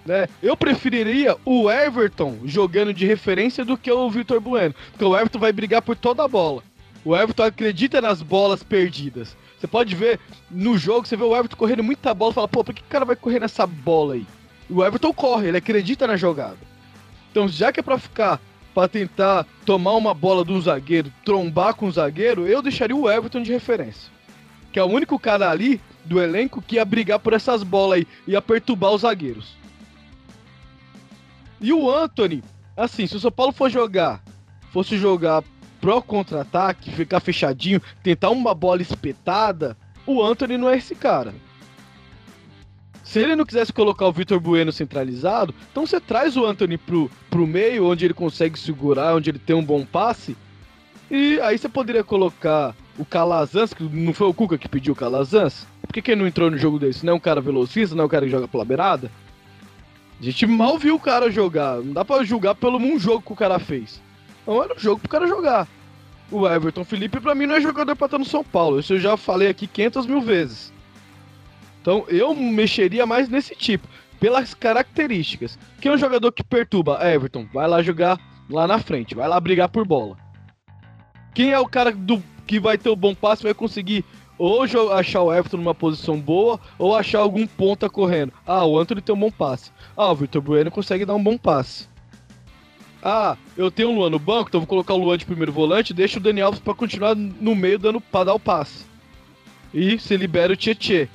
[0.09, 0.27] Né?
[0.43, 4.75] Eu preferiria o Everton jogando de referência do que o Vitor Bueno.
[4.91, 6.63] Porque o Everton vai brigar por toda a bola.
[7.05, 9.37] O Everton acredita nas bolas perdidas.
[9.61, 10.19] Você pode ver
[10.51, 12.87] no jogo, você vê o Everton correndo muita bola e fala, pô, por que o
[12.89, 14.27] cara vai correr nessa bola aí?
[14.71, 16.57] O Everton corre, ele acredita na jogada.
[17.31, 18.41] Então, já que é pra ficar,
[18.75, 23.43] pra tentar tomar uma bola do zagueiro, trombar com o zagueiro, eu deixaria o Everton
[23.43, 24.11] de referência.
[24.73, 28.07] Que é o único cara ali do elenco que ia brigar por essas bolas aí,
[28.27, 29.59] ia perturbar os zagueiros.
[31.61, 32.43] E o Anthony,
[32.77, 34.23] assim, se o São Paulo for jogar,
[34.73, 35.43] fosse jogar
[35.81, 41.35] pro contra-ataque, ficar fechadinho, tentar uma bola espetada, o Anthony não é esse cara.
[43.03, 47.11] Se ele não quisesse colocar o Vitor Bueno centralizado, então você traz o Anthony pro,
[47.31, 50.37] pro meio, onde ele consegue segurar, onde ele tem um bom passe.
[51.11, 54.97] E aí você poderia colocar o Calazans, que não foi o Cuca que pediu o
[54.97, 55.67] Calazans?
[55.81, 57.07] Por que, que ele não entrou no jogo desse?
[57.07, 59.11] Não é um cara velocista, não é um cara que joga pela beirada?
[60.21, 61.77] A gente mal viu o cara jogar.
[61.77, 64.03] Não dá pra julgar pelo um jogo que o cara fez.
[64.47, 65.69] Não era um jogo pro cara jogar.
[66.31, 68.81] O Everton Felipe, pra mim, não é jogador pra estar no São Paulo.
[68.81, 70.73] Isso eu já falei aqui 500 mil vezes.
[71.81, 75.59] Então eu mexeria mais nesse tipo, pelas características.
[75.81, 76.99] Quem é um jogador que perturba?
[77.09, 78.19] Everton, vai lá jogar
[78.51, 80.17] lá na frente, vai lá brigar por bola.
[81.35, 84.05] Quem é o cara do que vai ter o bom passe, vai conseguir
[84.39, 88.33] ou achar o Everton numa posição boa, ou achar algum ponta correndo.
[88.47, 89.73] Ah, o Anthony tem um bom passe.
[89.97, 91.89] Ah, o Vitor Bueno consegue dar um bom passe.
[93.03, 95.95] Ah, eu tenho o Luan no banco, então vou colocar o Luan de primeiro volante,
[95.95, 98.87] deixa o Dani Alves para continuar no meio dando para dar o passe.
[99.73, 101.09] E se libera o Tietê.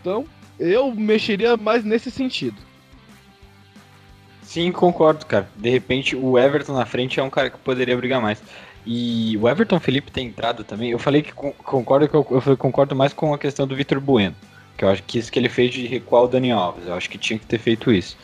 [0.00, 0.26] Então,
[0.58, 2.56] eu mexeria mais nesse sentido.
[4.42, 5.48] Sim, concordo, cara.
[5.56, 8.42] De repente, o Everton na frente é um cara que poderia brigar mais.
[8.86, 10.90] E o Everton Felipe tem entrado também.
[10.90, 14.34] Eu falei que concordo que eu, eu concordo mais com a questão do Vitor Bueno.
[14.76, 16.86] Que eu acho que isso que ele fez de recuar o Dani Alves.
[16.86, 18.16] Eu acho que tinha que ter feito isso.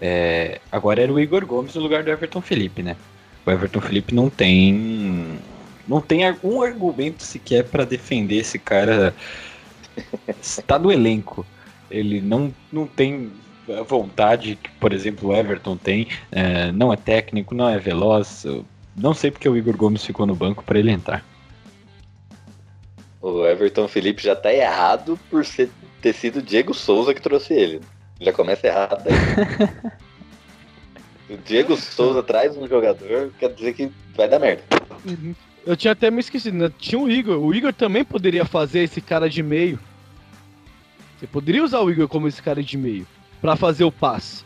[0.00, 2.96] É, agora era o Igor Gomes no lugar do Everton Felipe, né?
[3.46, 5.38] O Everton Felipe não tem.
[5.86, 9.14] Não tem um argumento sequer para defender esse cara
[10.40, 11.46] está no elenco.
[11.90, 13.30] Ele não, não tem
[13.68, 16.08] a vontade que, por exemplo, o Everton tem.
[16.30, 18.46] É, não é técnico, não é veloz.
[18.96, 21.24] Não sei porque o Igor Gomes ficou no banco para ele entrar.
[23.20, 27.54] O Everton Felipe já tá errado por ser, ter sido o Diego Souza que trouxe
[27.54, 27.80] ele.
[28.20, 29.14] Já começa errado aí.
[31.34, 34.62] o Diego Souza traz um jogador, quer dizer que vai dar merda.
[35.04, 35.34] Uhum.
[35.66, 36.70] Eu tinha até me esquecido, né?
[36.78, 37.38] Tinha o Igor.
[37.38, 39.78] O Igor também poderia fazer esse cara de meio.
[41.18, 43.06] Você poderia usar o Igor como esse cara de meio
[43.40, 44.44] para fazer o passe.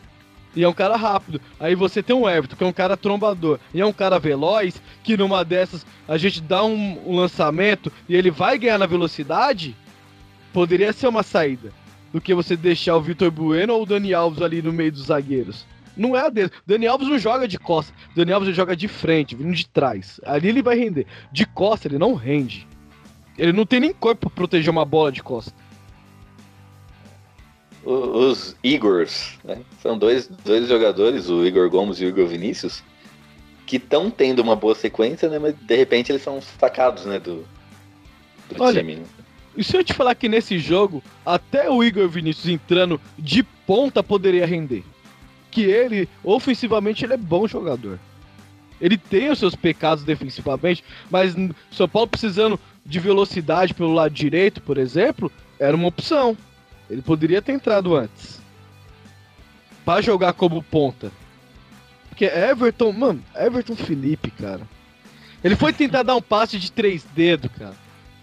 [0.54, 1.40] E é um cara rápido.
[1.60, 3.58] Aí você tem um Everton, que é um cara trombador.
[3.72, 8.14] E é um cara veloz, que numa dessas a gente dá um, um lançamento e
[8.14, 9.76] ele vai ganhar na velocidade.
[10.52, 11.72] Poderia ser uma saída.
[12.12, 15.06] Do que você deixar o Vitor Bueno ou o Dani Alves ali no meio dos
[15.06, 15.66] zagueiros.
[15.94, 16.50] Não é a dele.
[16.66, 17.92] Dani Alves não joga de costa.
[18.16, 20.18] Dani Alves joga de frente, vindo de trás.
[20.24, 21.06] Ali ele vai render.
[21.30, 22.66] De costa ele não rende.
[23.36, 25.52] Ele não tem nem corpo pra proteger uma bola de costa.
[27.90, 29.62] Os Igors, né?
[29.80, 32.82] São dois, dois jogadores, o Igor Gomes e o Igor Vinícius,
[33.66, 35.38] que estão tendo uma boa sequência, né?
[35.38, 37.18] Mas de repente eles são sacados, né?
[37.18, 37.46] Do,
[38.50, 38.96] do Olha, time.
[38.96, 39.04] Né?
[39.56, 44.02] E se eu te falar que nesse jogo, até o Igor Vinícius entrando de ponta
[44.02, 44.84] poderia render
[45.50, 47.98] que ele, ofensivamente, ele é bom jogador.
[48.80, 51.34] Ele tem os seus pecados defensivamente, mas
[51.72, 56.36] São Paulo precisando de velocidade pelo lado direito, por exemplo, era uma opção.
[56.88, 58.40] Ele poderia ter entrado antes.
[59.84, 61.10] para jogar como ponta.
[62.08, 64.62] Porque Everton, mano, Everton Felipe, cara.
[65.42, 67.74] Ele foi tentar dar um passe de três dedos, cara.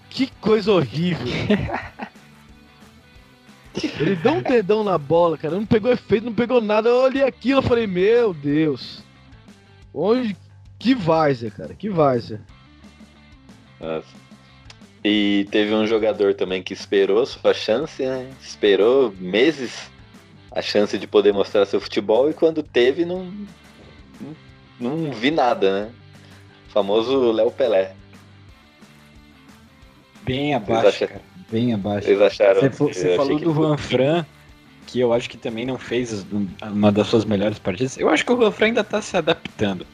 [0.09, 1.25] Que coisa horrível.
[3.99, 5.55] Ele deu um dedão na bola, cara.
[5.55, 6.89] Não pegou efeito, não pegou nada.
[6.89, 9.03] Eu olhei aquilo e falei, meu Deus.
[9.93, 10.35] Onde.
[10.77, 11.73] Que várzea, cara.
[11.73, 12.41] Que várzea.
[13.79, 14.07] Nossa.
[15.07, 18.27] E teve um jogador também que esperou sua chance, né?
[18.41, 19.91] Esperou meses
[20.51, 23.31] a chance de poder mostrar seu futebol e quando teve não.
[24.79, 25.91] Não, não vi nada, né?
[26.67, 27.93] O famoso Léo Pelé.
[30.23, 32.07] Bem abaixo, cara bem abaixo.
[32.07, 32.61] Vocês acharam?
[32.61, 34.25] Você, você falou do Juan Fran.
[34.87, 36.25] que eu acho que também não fez
[36.61, 37.97] uma das suas melhores partidas.
[37.97, 39.85] Eu acho que o Juanfran ainda tá se adaptando.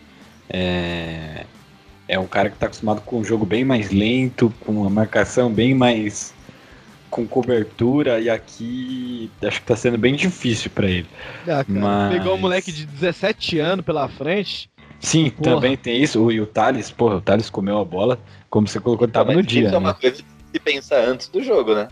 [0.50, 1.46] É,
[2.12, 5.50] é um cara que tá acostumado com um jogo bem mais lento, com uma marcação
[5.50, 6.34] bem mais
[7.10, 11.08] com cobertura e aqui acho que tá sendo bem difícil para ele.
[11.48, 12.14] Ah, Mas...
[12.14, 14.70] Pegou um moleque de 17 anos pela frente.
[15.00, 15.56] Sim, porra.
[15.56, 16.22] também tem isso.
[16.22, 18.20] O, e o Thales, porra, o Thales comeu a bola,
[18.50, 19.62] como você colocou, tava no dia.
[19.62, 19.76] Isso né?
[19.76, 20.22] é uma coisa
[20.52, 21.88] de pensar antes do jogo, né?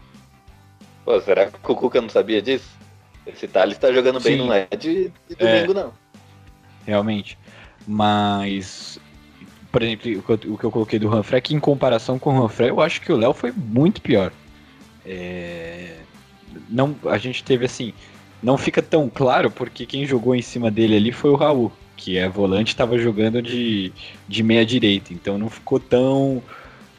[1.06, 2.70] Pô, será que o Cuca não sabia disso?
[3.26, 4.46] Esse Thales tá jogando bem, Sim.
[4.46, 5.94] não é de, de domingo, é, não.
[6.86, 7.38] Realmente.
[7.88, 9.00] Mas,
[9.72, 12.82] por exemplo, o que eu, coloquei do Ranfré, que em comparação com o Ranfré, eu
[12.82, 14.32] acho que o Léo foi muito pior.
[15.06, 15.98] É,
[16.70, 17.94] não, a gente teve assim,
[18.42, 22.18] não fica tão claro porque quem jogou em cima dele ali foi o Raul, que
[22.18, 23.92] é volante, estava jogando de,
[24.28, 26.42] de meia direita, então não ficou tão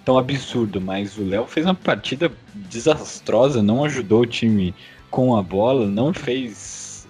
[0.05, 4.75] tão absurdo, mas o Léo fez uma partida desastrosa, não ajudou o time
[5.11, 7.07] com a bola, não fez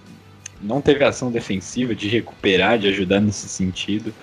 [0.61, 4.13] não teve ação defensiva de recuperar, de ajudar nesse sentido.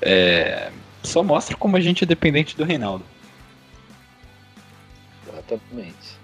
[0.00, 0.70] É,
[1.02, 3.04] só mostra como a gente é dependente do Reinaldo.
[5.26, 6.18] Exatamente.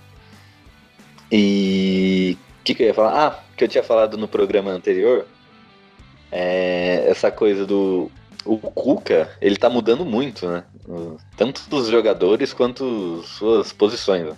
[1.30, 3.26] E o que, que eu ia falar?
[3.26, 5.26] Ah, que eu tinha falado no programa anterior.
[6.30, 8.10] É essa coisa do.
[8.44, 10.64] O Cuca, ele tá mudando muito, né?
[11.34, 14.26] Tanto dos jogadores quanto suas posições.
[14.26, 14.36] Né?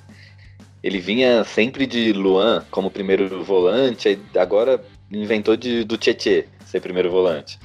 [0.81, 7.11] Ele vinha sempre de Luan como primeiro volante, agora inventou de, do Tietê ser primeiro
[7.11, 7.59] volante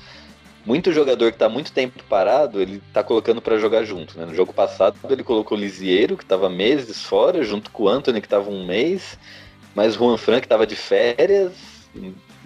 [0.65, 4.17] muito jogador que está muito tempo parado, ele está colocando para jogar junto.
[4.17, 4.25] Né?
[4.25, 8.21] No jogo passado, ele colocou o Lisieiro, que estava meses fora, junto com o Anthony,
[8.21, 9.17] que estava um mês,
[9.75, 11.53] mais Juan Fran, que estava de férias,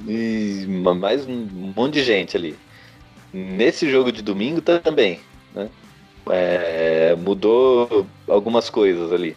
[0.08, 0.66] e
[0.98, 2.56] mais um monte de gente ali.
[3.34, 5.20] Nesse jogo de domingo também,
[5.54, 5.70] né?
[6.30, 9.36] É, mudou algumas coisas ali.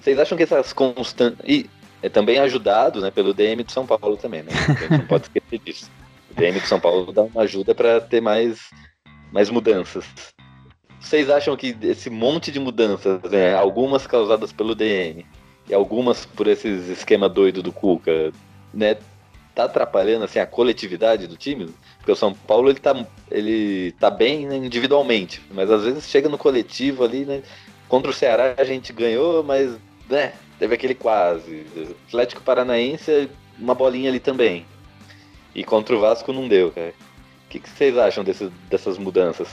[0.00, 1.38] Vocês acham que essas constantes.
[1.46, 1.68] E
[2.02, 4.52] é também ajudado né, pelo DM de São Paulo também, né?
[4.52, 5.90] A gente não pode esquecer disso.
[6.34, 8.70] O DM de São Paulo dá uma ajuda para ter mais,
[9.32, 10.04] mais mudanças.
[10.98, 15.24] Vocês acham que esse monte de mudanças, né, algumas causadas pelo DM
[15.68, 18.32] e algumas por esses esquema doido do Cuca,
[18.72, 18.96] né,
[19.54, 21.72] tá atrapalhando assim a coletividade do time?
[21.98, 26.28] Porque o São Paulo ele tá, ele tá bem né, individualmente, mas às vezes chega
[26.28, 27.42] no coletivo ali, né?
[27.88, 29.76] Contra o Ceará a gente ganhou, mas
[30.08, 31.64] né, teve aquele quase.
[32.08, 34.66] Atlético Paranaense, uma bolinha ali também.
[35.54, 36.92] E contra o Vasco não deu, cara.
[37.46, 39.48] O que, que vocês acham desse, dessas mudanças?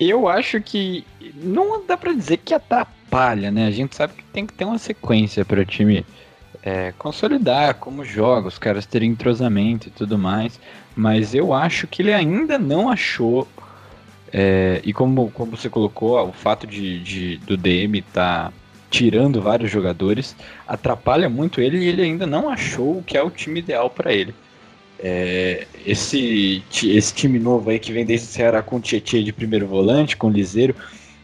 [0.00, 3.66] Eu acho que não dá para dizer que atrapalha, né?
[3.66, 6.06] A gente sabe que tem que ter uma sequência para o time
[6.62, 10.60] é, consolidar como joga, os caras terem entrosamento e tudo mais.
[10.94, 13.46] Mas eu acho que ele ainda não achou.
[14.32, 18.52] É, e como, como você colocou, o fato de, de do DM estar tá
[18.90, 20.34] tirando vários jogadores,
[20.66, 24.12] atrapalha muito ele e ele ainda não achou o que é o time ideal para
[24.12, 24.34] ele.
[25.00, 29.32] É, esse, esse time novo aí que vem desde o Ceará com o Tietchan de
[29.32, 30.74] primeiro volante, com o Liseiro,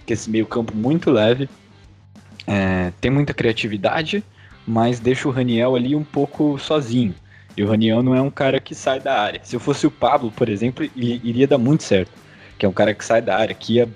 [0.06, 1.48] que é esse meio campo muito leve,
[2.46, 4.22] é, tem muita criatividade,
[4.66, 7.14] mas deixa o Raniel ali um pouco sozinho.
[7.56, 9.40] E o Raniel não é um cara que sai da área.
[9.44, 12.10] Se eu fosse o Pablo, por exemplo, iria dar muito certo.
[12.58, 13.88] Que é um cara que sai da área, que ia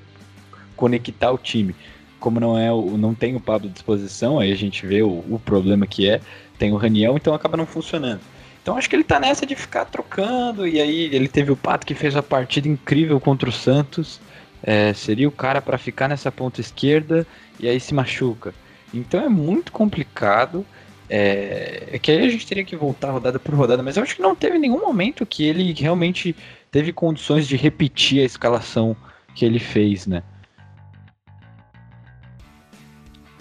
[0.76, 1.74] conectar o time
[2.18, 5.24] como não é o, não tem o Pablo à disposição, aí a gente vê o,
[5.28, 6.20] o problema que é,
[6.58, 8.20] tem o Raniel, então acaba não funcionando.
[8.62, 11.86] Então acho que ele tá nessa de ficar trocando, e aí ele teve o Pato
[11.86, 14.20] que fez a partida incrível contra o Santos,
[14.62, 17.26] é, seria o cara para ficar nessa ponta esquerda,
[17.58, 18.54] e aí se machuca.
[18.92, 20.66] Então é muito complicado,
[21.08, 24.16] é, é, que aí a gente teria que voltar rodada por rodada, mas eu acho
[24.16, 26.34] que não teve nenhum momento que ele realmente
[26.70, 28.96] teve condições de repetir a escalação
[29.34, 30.22] que ele fez, né?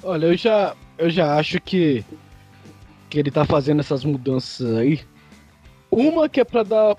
[0.08, 2.02] Olha, eu já, eu já acho que,
[3.10, 5.02] que ele tá fazendo essas mudanças aí.
[5.92, 6.96] Uma que é pra dar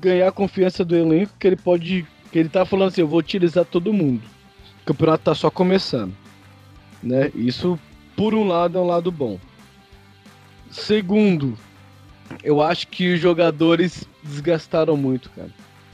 [0.00, 2.04] ganhar a confiança do elenco, que ele pode.
[2.32, 4.20] Que ele tá falando assim, eu vou utilizar todo mundo.
[4.82, 6.12] O campeonato tá só começando.
[7.00, 7.30] Né?
[7.36, 7.78] Isso,
[8.16, 9.38] por um lado, é um lado bom.
[10.72, 11.56] Segundo,
[12.42, 15.50] eu acho que os jogadores desgastaram muito, cara.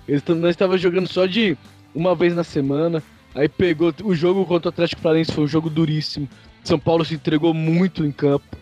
[0.09, 1.55] Eles estavam jogando só de
[1.95, 3.03] uma vez na semana.
[3.35, 6.29] Aí pegou o jogo contra o Atlético Paranaense foi um jogo duríssimo.
[6.65, 8.57] São Paulo se entregou muito em campo.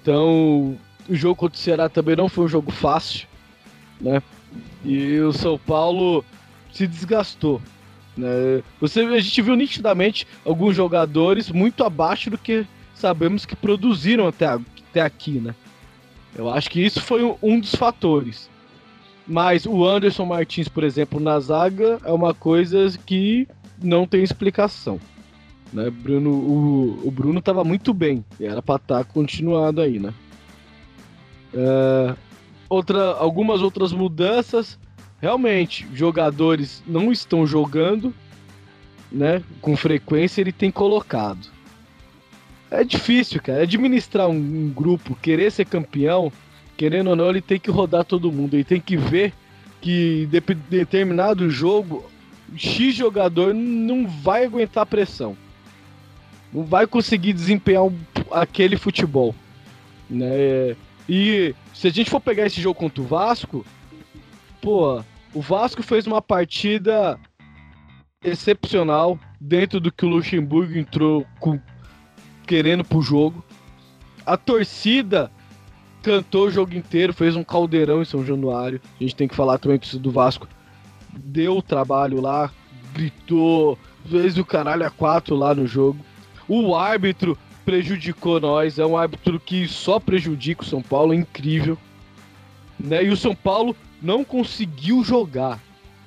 [0.00, 0.78] Então,
[1.08, 3.26] o jogo contra o Ceará também não foi um jogo fácil,
[4.00, 4.22] né?
[4.84, 6.24] E o São Paulo
[6.72, 7.60] se desgastou.
[8.16, 8.62] Né?
[8.80, 14.46] Você, a gente viu nitidamente alguns jogadores muito abaixo do que sabemos que produziram até,
[14.46, 15.54] até aqui, né?
[16.34, 18.48] Eu acho que isso foi um dos fatores.
[19.26, 23.46] Mas o Anderson Martins, por exemplo, na zaga, é uma coisa que
[23.82, 25.00] não tem explicação.
[25.72, 25.90] Né?
[25.90, 28.24] Bruno, o, o Bruno tava muito bem.
[28.40, 30.12] Era pra estar tá continuado aí, né?
[31.54, 32.14] É,
[32.68, 34.78] outra, algumas outras mudanças.
[35.20, 38.14] Realmente, jogadores não estão jogando,
[39.10, 39.42] né?
[39.60, 41.48] Com frequência ele tem colocado.
[42.70, 43.62] É difícil, cara.
[43.62, 46.30] Administrar um, um grupo, querer ser campeão,
[46.76, 48.54] querendo ou não, ele tem que rodar todo mundo.
[48.54, 49.32] Ele tem que ver
[49.80, 52.07] que de, determinado jogo,
[52.56, 55.36] X jogador não vai aguentar pressão.
[56.52, 57.98] Não vai conseguir desempenhar um,
[58.30, 59.34] aquele futebol.
[60.08, 60.76] Né?
[61.08, 63.64] E se a gente for pegar esse jogo contra o Vasco,
[64.60, 65.02] pô,
[65.34, 67.18] o Vasco fez uma partida
[68.24, 71.60] excepcional dentro do que o Luxemburgo entrou com,
[72.46, 73.44] querendo pro jogo.
[74.24, 75.30] A torcida
[76.02, 78.80] cantou o jogo inteiro, fez um caldeirão em São Januário.
[78.98, 80.48] A gente tem que falar também do Vasco
[81.12, 82.50] deu trabalho lá,
[82.92, 83.78] gritou,
[84.08, 86.04] fez o caralho a quatro lá no jogo.
[86.48, 91.76] O árbitro prejudicou nós, é um árbitro que só prejudica o São Paulo, é incrível.
[92.78, 93.04] Né?
[93.04, 95.60] E o São Paulo não conseguiu jogar.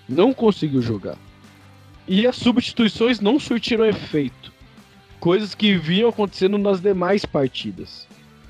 [0.08, 1.18] Não conseguiu jogar.
[2.08, 4.52] E as substituições não surtiram efeito.
[5.20, 8.08] Coisas que vinham acontecendo nas demais partidas.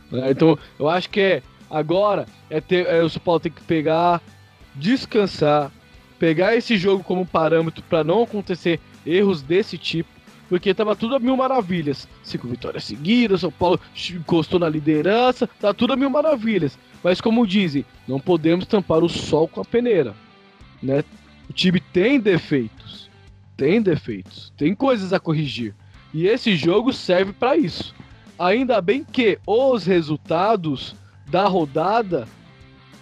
[0.10, 0.32] Né?
[0.32, 4.22] Então, eu acho que é agora é ter, é, o São Paulo tem que pegar,
[4.76, 5.72] descansar,
[6.22, 10.08] pegar esse jogo como parâmetro para não acontecer erros desse tipo,
[10.48, 12.08] porque tava tudo a mil maravilhas.
[12.24, 13.80] Cinco vitórias seguidas, São Paulo
[14.12, 16.78] encostou na liderança, tá tudo a mil maravilhas.
[17.04, 20.14] Mas como dizem, não podemos tampar o sol com a peneira,
[20.80, 21.04] né?
[21.50, 23.10] O time tem defeitos,
[23.58, 25.74] tem defeitos, tem coisas a corrigir.
[26.14, 27.96] E esse jogo serve para isso.
[28.38, 30.96] Ainda bem que os resultados
[31.26, 32.28] da rodada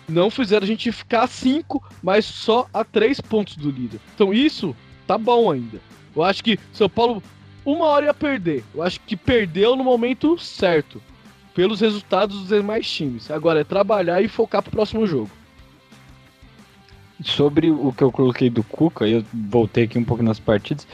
[0.10, 4.00] não fizeram a gente ficar a 5, mas só a 3 pontos do líder.
[4.16, 4.76] Então isso
[5.08, 5.80] tá bom ainda.
[6.16, 7.24] Eu acho que São Paulo
[7.66, 8.64] uma hora ia perder.
[8.74, 11.02] Eu acho que perdeu no momento certo.
[11.54, 13.30] Pelos resultados dos demais times.
[13.30, 15.30] Agora é trabalhar e focar pro próximo jogo.
[17.24, 20.88] Sobre o que eu coloquei do Cuca, eu voltei aqui um pouco nas partidas.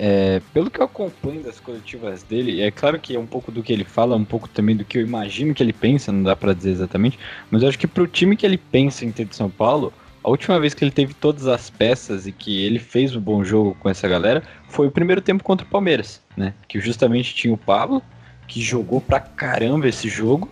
[0.00, 3.64] É, pelo que eu acompanho das coletivas dele, é claro que é um pouco do
[3.64, 6.36] que ele fala, um pouco também do que eu imagino que ele pensa, não dá
[6.36, 7.18] para dizer exatamente,
[7.50, 9.92] mas eu acho que pro time que ele pensa em ter de São Paulo,
[10.22, 13.42] a última vez que ele teve todas as peças e que ele fez um bom
[13.42, 16.54] jogo com essa galera foi o primeiro tempo contra o Palmeiras, né?
[16.68, 18.00] Que justamente tinha o Pablo,
[18.46, 20.48] que jogou pra caramba esse jogo,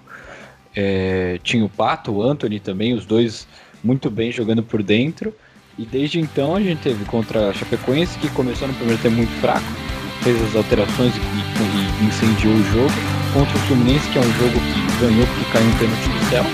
[0.75, 3.47] é, tinha o Pato, o Anthony também, os dois
[3.83, 5.33] muito bem jogando por dentro.
[5.79, 9.41] E desde então a gente teve contra a Chapecoense, que começou no primeiro tempo muito
[9.43, 9.67] fraco,
[10.23, 12.95] fez as alterações e, e, e incendiou o jogo.
[13.35, 16.45] Contra o Fluminense, que é um jogo que ganhou porque caiu um pênalti do céu.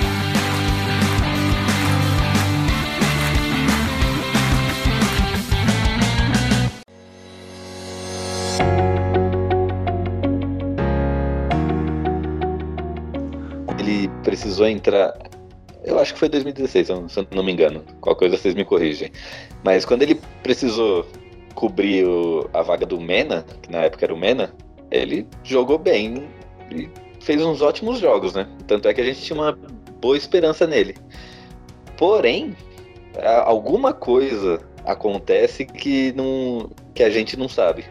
[13.79, 15.15] Ele precisou entrar
[15.85, 17.83] eu acho que foi 2016, se eu não me engano.
[18.01, 19.11] Qual coisa vocês me corrigem.
[19.65, 21.07] Mas quando ele precisou
[21.55, 24.55] cobrir o, a vaga do Mena, que na época era o Mena,
[24.91, 26.29] ele jogou bem
[26.71, 26.89] e
[27.21, 28.49] fez uns ótimos jogos, né?
[28.67, 29.59] Tanto é que a gente tinha uma
[30.01, 30.97] boa esperança nele.
[31.97, 32.57] Porém,
[33.45, 37.85] alguma coisa acontece que, não, que a gente não sabe.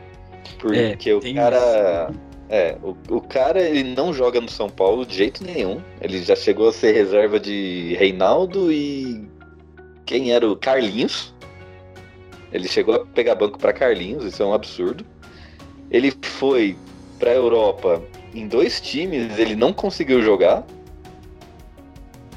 [0.59, 2.09] Porque é, o cara.
[2.11, 5.81] Isso é, o, o cara ele não joga no São Paulo de jeito nenhum.
[6.01, 9.25] Ele já chegou a ser reserva de Reinaldo e
[10.05, 11.33] quem era o Carlinhos.
[12.51, 15.05] Ele chegou a pegar banco para Carlinhos, isso é um absurdo.
[15.89, 16.75] Ele foi
[17.17, 18.03] para Europa
[18.35, 20.65] em dois times, ele não conseguiu jogar.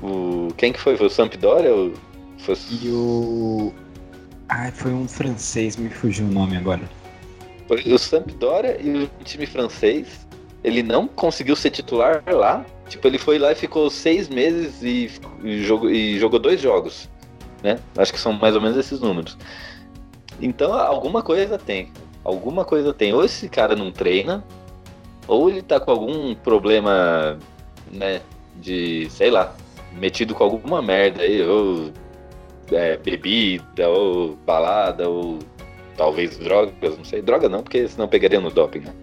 [0.01, 0.97] O quem que foi?
[0.97, 1.71] Foi o Sampdoria?
[2.39, 2.57] Foi...
[2.71, 3.73] E o
[4.49, 6.83] Ai, foi um francês, me fugiu o nome agora.
[7.69, 10.27] O Sampdoria e o time francês.
[10.62, 12.65] Ele não conseguiu ser titular lá.
[12.89, 15.11] Tipo, ele foi lá e ficou seis meses e,
[15.43, 17.09] e, jogou, e jogou dois jogos.
[17.62, 17.79] Né?
[17.97, 19.37] Acho que são mais ou menos esses números.
[20.41, 21.91] Então, alguma coisa tem.
[22.23, 23.12] Alguma coisa tem.
[23.15, 24.45] Ou esse cara não treina,
[25.27, 27.39] ou ele tá com algum problema,
[27.91, 28.21] né,
[28.57, 29.55] de, sei lá,
[29.93, 31.93] metido com alguma merda aí, ou
[32.73, 35.39] é, bebida, ou balada, ou
[35.97, 37.22] talvez drogas, não sei.
[37.22, 38.95] Droga não, porque senão pegaria no doping, né?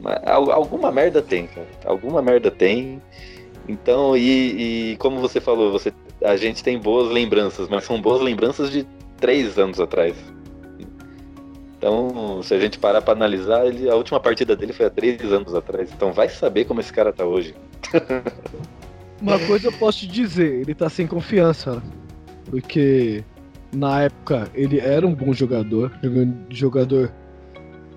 [0.00, 1.66] Mas alguma merda tem, cara.
[1.84, 3.00] Alguma merda tem.
[3.68, 5.92] Então, e, e, como você falou, você,
[6.24, 8.86] a gente tem boas lembranças, mas são boas lembranças de
[9.18, 10.16] três anos atrás.
[11.76, 15.22] Então, se a gente parar pra analisar, ele, a última partida dele foi há três
[15.32, 15.90] anos atrás.
[15.90, 17.54] Então vai saber como esse cara tá hoje.
[19.20, 21.82] Uma coisa eu posso te dizer, ele tá sem confiança.
[22.50, 23.24] Porque
[23.72, 25.92] na época ele era um bom jogador,
[26.48, 27.12] jogador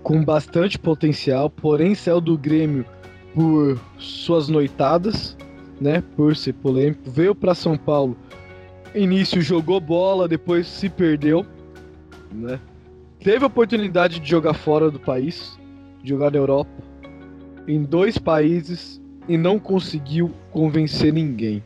[0.01, 2.85] com bastante potencial, porém saiu do Grêmio
[3.33, 5.35] por suas noitadas,
[5.79, 6.03] né?
[6.15, 7.09] Por ser polêmico.
[7.09, 8.15] Veio para São Paulo,
[8.93, 11.45] início jogou bola, depois se perdeu,
[12.31, 12.59] né?
[13.19, 15.57] Teve a oportunidade de jogar fora do país,
[16.03, 16.69] jogar na Europa,
[17.67, 21.63] em dois países e não conseguiu convencer ninguém.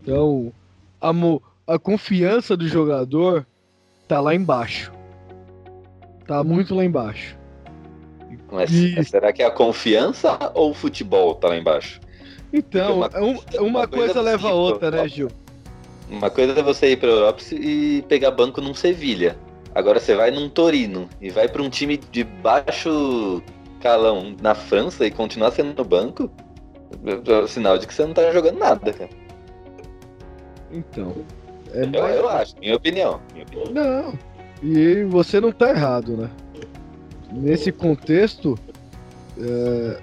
[0.00, 0.52] Então,
[1.00, 1.12] a,
[1.72, 3.46] a confiança do jogador
[4.06, 4.92] tá lá embaixo.
[6.26, 7.36] Tá muito lá embaixo.
[8.50, 9.02] Mas e...
[9.04, 12.00] será que é a confiança ou o futebol tá lá embaixo?
[12.52, 13.10] Então, uma,
[13.54, 15.28] é uma, coisa, coisa leva a outra, né, Gil?
[16.10, 19.38] Uma coisa é você ir para Europa e pegar banco num Sevilha.
[19.74, 23.42] Agora você vai num Torino e vai para um time de baixo
[23.80, 26.30] calão na França e continuar sendo no banco,
[27.06, 29.10] é sinal de que você não tá jogando nada, cara.
[30.70, 31.14] Então.
[31.74, 32.16] É eu, mais...
[32.16, 33.72] eu acho, minha opinião, minha opinião.
[33.72, 34.18] Não.
[34.62, 36.30] E você não tá errado, né?
[37.32, 38.58] Nesse contexto,
[39.38, 39.98] é,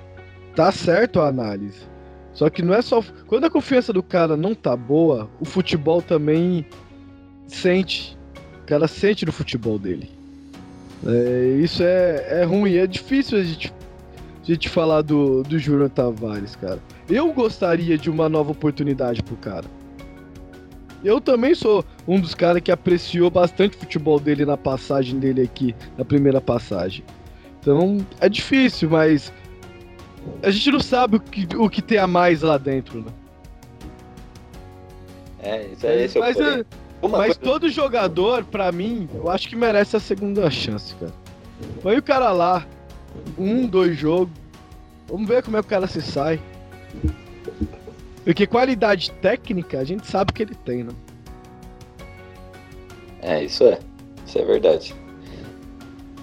[0.55, 1.87] tá certo a análise.
[2.33, 3.03] Só que não é só.
[3.27, 6.65] Quando a confiança do cara não tá boa, o futebol também
[7.47, 8.17] sente.
[8.63, 10.09] O cara sente no futebol dele.
[11.05, 12.75] É, isso é, é ruim.
[12.75, 13.73] É difícil a gente,
[14.41, 16.79] a gente falar do, do Júnior Tavares, cara.
[17.09, 19.65] Eu gostaria de uma nova oportunidade pro cara.
[21.03, 25.41] Eu também sou um dos caras que apreciou bastante o futebol dele na passagem dele
[25.41, 27.03] aqui, na primeira passagem.
[27.61, 29.31] Então é difícil, mas
[30.43, 33.11] a gente não sabe o que, o que tem a mais lá dentro, né?
[35.41, 36.65] É, isso é esse mas, é,
[37.09, 41.13] mas todo jogador, pra mim, eu acho que merece a segunda chance, cara.
[41.81, 42.65] Põe o cara lá,
[43.37, 44.29] um, dois jogos,
[45.07, 46.39] vamos ver como é que o cara se sai.
[48.23, 50.93] Porque qualidade técnica a gente sabe que ele tem, né?
[53.21, 53.79] É, isso é.
[54.25, 54.95] Isso é verdade.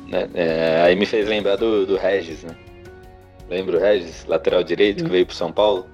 [0.08, 0.28] Né?
[0.34, 2.56] É, aí me fez lembrar do, do Regis, né?
[3.48, 5.04] Lembra o Regis, lateral direito, Sim.
[5.06, 5.86] que veio pro São Paulo?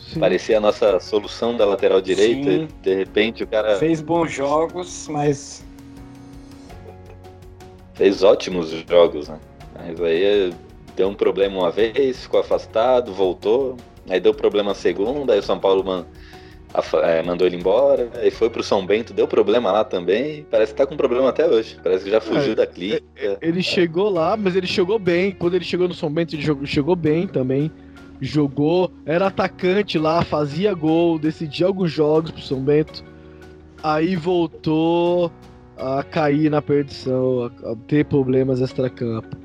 [0.00, 0.20] Sim.
[0.20, 2.50] Parecia a nossa solução da lateral direita.
[2.50, 3.76] E de repente o cara.
[3.76, 5.64] Fez bons jogos, mas.
[7.94, 9.38] Fez ótimos jogos, né?
[9.74, 10.52] Mas aí
[10.96, 13.76] deu um problema uma vez, ficou afastado, voltou.
[14.08, 16.04] Aí deu problema a segunda, aí o São Paulo man...
[17.02, 20.46] é, mandou ele embora, aí foi pro São Bento, deu problema lá também.
[20.50, 21.76] Parece que tá com problema até hoje.
[21.82, 23.04] Parece que já fugiu é, da clínica.
[23.16, 25.32] É, ele chegou lá, mas ele chegou bem.
[25.32, 27.70] Quando ele chegou no São Bento, ele jogou, chegou bem também.
[28.20, 33.04] Jogou, era atacante lá, fazia gol, decidia alguns jogos pro São Bento.
[33.82, 35.30] Aí voltou
[35.76, 39.36] a cair na perdição, a, a ter problemas extra-campo.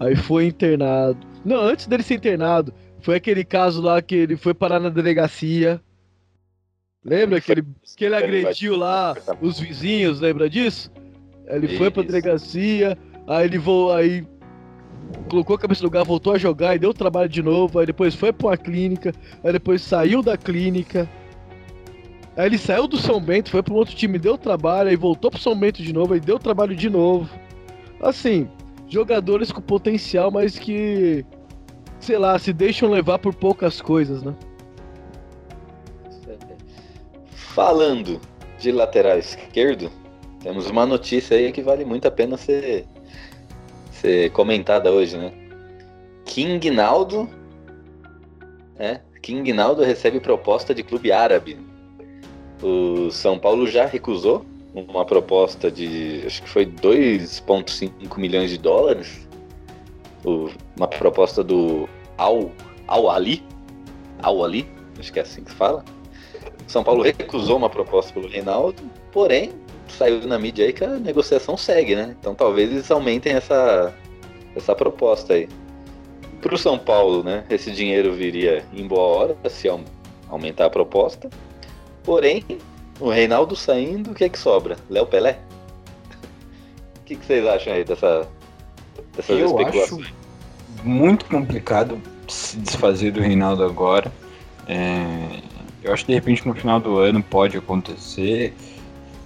[0.00, 1.18] Aí foi internado.
[1.44, 2.72] Não, antes dele ser internado,
[3.04, 5.78] foi aquele caso lá que ele foi parar na delegacia.
[7.04, 7.62] Lembra que ele,
[7.98, 10.90] que ele agrediu lá os vizinhos, lembra disso?
[11.46, 12.96] Ele foi pra delegacia,
[13.26, 14.26] aí ele voou, aí
[15.28, 18.14] colocou a cabeça no lugar, voltou a jogar e deu trabalho de novo, aí depois
[18.14, 19.12] foi pra uma clínica,
[19.44, 21.06] aí depois saiu da clínica.
[22.38, 25.30] Aí ele saiu do São Bento, foi para um outro time, deu trabalho, aí voltou
[25.30, 27.28] pro São Bento de novo, aí deu trabalho de novo.
[28.00, 28.48] Assim,
[28.88, 31.22] jogadores com potencial, mas que
[32.04, 34.34] sei lá, se deixam levar por poucas coisas, né?
[37.32, 38.20] Falando
[38.58, 39.90] de lateral esquerdo,
[40.42, 42.86] temos uma notícia aí que vale muito a pena ser,
[43.90, 45.32] ser comentada hoje, né?
[46.26, 47.28] King Naldo,
[48.78, 51.58] é, King Naldo recebe proposta de clube árabe.
[52.62, 54.44] O São Paulo já recusou
[54.74, 59.23] uma proposta de, acho que foi 2,5 milhões de dólares
[60.24, 62.50] uma proposta do Al,
[62.88, 63.42] Al Ali,
[64.22, 64.68] Al Ali,
[64.98, 65.84] acho que é assim que se fala.
[66.66, 69.52] São Paulo recusou uma proposta pelo Reinaldo, porém
[69.88, 72.16] saiu na mídia aí que a negociação segue, né?
[72.18, 73.94] Então talvez eles aumentem essa,
[74.56, 75.48] essa proposta aí.
[76.40, 77.44] Para o São Paulo, né?
[77.48, 79.68] Esse dinheiro viria em boa hora se
[80.28, 81.30] aumentar a proposta.
[82.02, 82.44] Porém,
[83.00, 84.76] o Reinaldo saindo, o que é que sobra?
[84.88, 85.38] Léo Pelé?
[87.00, 88.26] O que, que vocês acham aí dessa,
[89.16, 89.58] dessas eu.
[89.58, 90.00] Acho
[90.82, 94.12] muito complicado se desfazer do Reinaldo agora.
[94.66, 95.40] É,
[95.82, 98.54] eu acho que de repente no final do ano pode acontecer.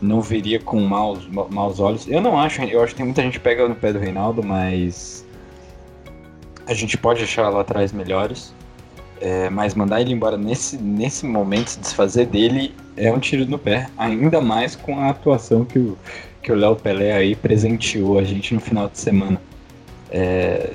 [0.01, 2.07] Não veria com maus, maus olhos.
[2.07, 5.27] Eu não acho, eu acho que tem muita gente pega no pé do Reinaldo, mas
[6.67, 8.55] a gente pode achar lá atrás melhores.
[9.21, 13.59] É, mas mandar ele embora nesse, nesse momento, se desfazer dele, é um tiro no
[13.59, 13.89] pé.
[13.99, 15.99] Ainda mais com a atuação que o,
[16.41, 19.41] que o Léo Pelé aí presenteou a gente no final de semana.
[20.11, 20.73] É,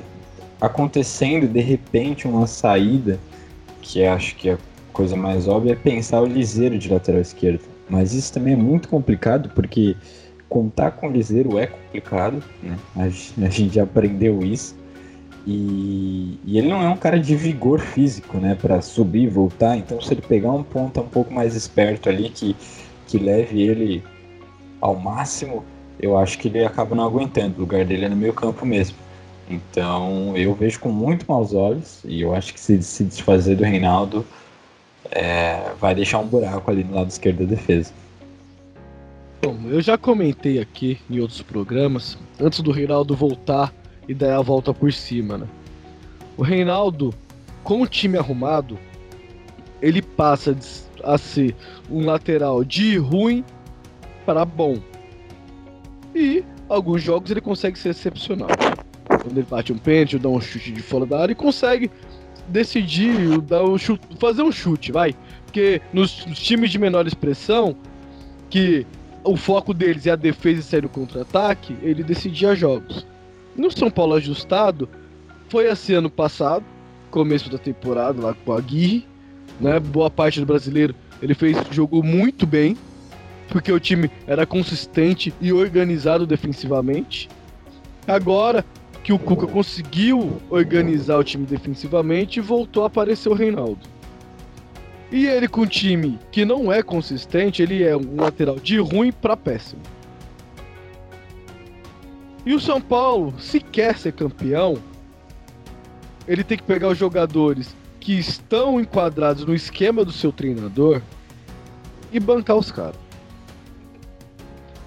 [0.60, 3.18] acontecendo de repente uma saída,
[3.82, 4.58] que acho que é a
[4.92, 7.60] coisa mais óbvia, é pensar o Liseiro de lateral esquerdo.
[7.88, 9.94] Mas isso também é muito complicado porque
[10.48, 12.78] contar com o Liseiro é complicado, né?
[12.96, 14.76] A, gente já aprendeu isso.
[15.46, 19.76] E, e, ele não é um cara de vigor físico, né, para subir e voltar.
[19.76, 22.56] Então, se ele pegar um ponta um pouco mais esperto ali que,
[23.06, 24.02] que leve ele
[24.80, 25.62] ao máximo,
[26.00, 27.56] eu acho que ele acaba não aguentando.
[27.58, 28.96] O lugar dele é no meio campo mesmo.
[29.48, 33.64] Então, eu vejo com muito maus olhos e eu acho que se se desfazer do
[33.64, 34.24] Reinaldo
[35.10, 37.92] é, vai deixar um buraco ali no lado esquerdo da defesa.
[39.42, 43.74] Bom, eu já comentei aqui em outros programas, antes do Reinaldo voltar
[44.08, 45.46] e dar a volta por cima, né?
[46.36, 47.12] O Reinaldo,
[47.62, 48.78] com o time arrumado,
[49.82, 50.56] ele passa
[51.02, 51.54] a ser
[51.90, 53.44] um lateral de ruim
[54.24, 54.78] para bom.
[56.14, 58.48] E alguns jogos ele consegue ser excepcional.
[59.24, 61.90] Quando ele bate um pênalti, dá um chute de fora da área e consegue
[62.46, 65.14] decidir dar um chute, fazer um chute, vai.
[65.46, 67.74] Porque nos, nos times de menor expressão,
[68.50, 68.86] que
[69.24, 73.06] o foco deles é a defesa e sair no contra-ataque, ele decidia jogos.
[73.56, 74.86] No São Paulo ajustado,
[75.48, 76.64] foi assim ano passado,
[77.10, 79.06] começo da temporada lá com a Aguirre,
[79.58, 79.80] né?
[79.80, 82.76] Boa parte do brasileiro ele fez, jogou muito bem,
[83.48, 87.30] porque o time era consistente e organizado defensivamente.
[88.06, 88.62] Agora
[89.04, 93.86] que o Cuca conseguiu organizar o time defensivamente, voltou a aparecer o Reinaldo.
[95.12, 99.12] E ele com um time que não é consistente, ele é um lateral de ruim
[99.12, 99.82] para péssimo.
[102.46, 104.78] E o São Paulo, se quer ser campeão,
[106.26, 111.02] ele tem que pegar os jogadores que estão enquadrados no esquema do seu treinador
[112.10, 112.96] e bancar os caras.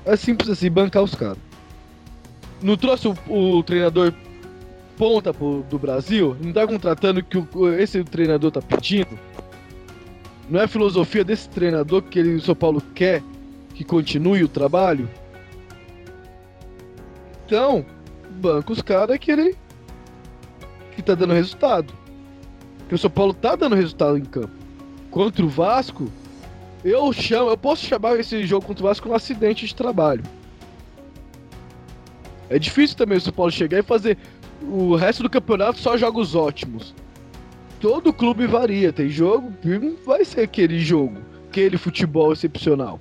[0.04, 1.47] É simples assim, bancar os caras.
[2.62, 4.14] Não trouxe o, o treinador
[4.98, 6.36] ponta pro, do Brasil?
[6.42, 9.18] Não tá contratando que o, esse treinador tá pedindo?
[10.50, 13.22] Não é a filosofia desse treinador que ele, o São Paulo quer
[13.74, 15.08] que continue o trabalho?
[17.46, 17.86] Então,
[18.30, 19.56] banca os caras que ele.
[20.96, 21.94] que tá dando resultado.
[22.90, 24.52] Que o São Paulo tá dando resultado em campo.
[25.12, 26.10] Contra o Vasco,
[26.84, 30.24] eu chamo, eu posso chamar esse jogo contra o Vasco um acidente de trabalho.
[32.50, 34.18] É difícil também o São Paulo chegar e fazer
[34.62, 36.94] o resto do campeonato só jogos ótimos.
[37.80, 41.18] Todo clube varia, tem jogo que vai ser aquele jogo,
[41.50, 43.00] aquele futebol excepcional.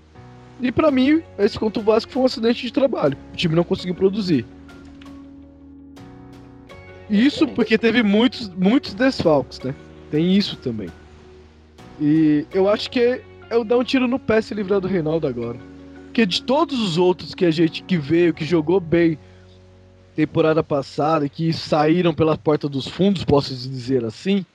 [0.61, 3.16] E para mim, esse contra o Vasco foi um acidente de trabalho.
[3.32, 4.44] O time não conseguiu produzir.
[7.09, 9.74] Isso porque teve muitos, muitos desfalques, né?
[10.11, 10.88] Tem isso também.
[12.01, 13.22] E eu acho que é
[13.64, 15.59] dar um tiro no pé se livrar do Reinaldo agora.
[16.07, 19.18] Porque de todos os outros que a gente que veio, que jogou bem
[20.16, 24.46] temporada passada, que saíram pela porta dos fundos, posso dizer assim,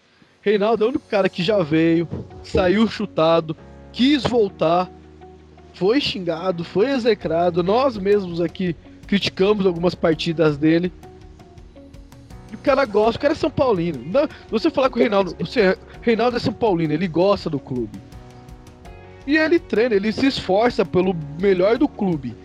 [0.42, 2.10] Reinaldo é o único cara que já veio,
[2.42, 3.56] saiu chutado,
[3.94, 4.90] quis voltar,
[5.76, 7.62] foi xingado, foi execrado.
[7.62, 10.92] Nós mesmos aqui criticamos algumas partidas dele.
[12.52, 14.02] E o cara gosta, o cara é São Paulino.
[14.04, 18.00] Não, você falar com o Reinaldo, você, Reinaldo é São Paulino, ele gosta do clube.
[19.28, 22.36] E ele treina, ele se esforça pelo melhor do clube.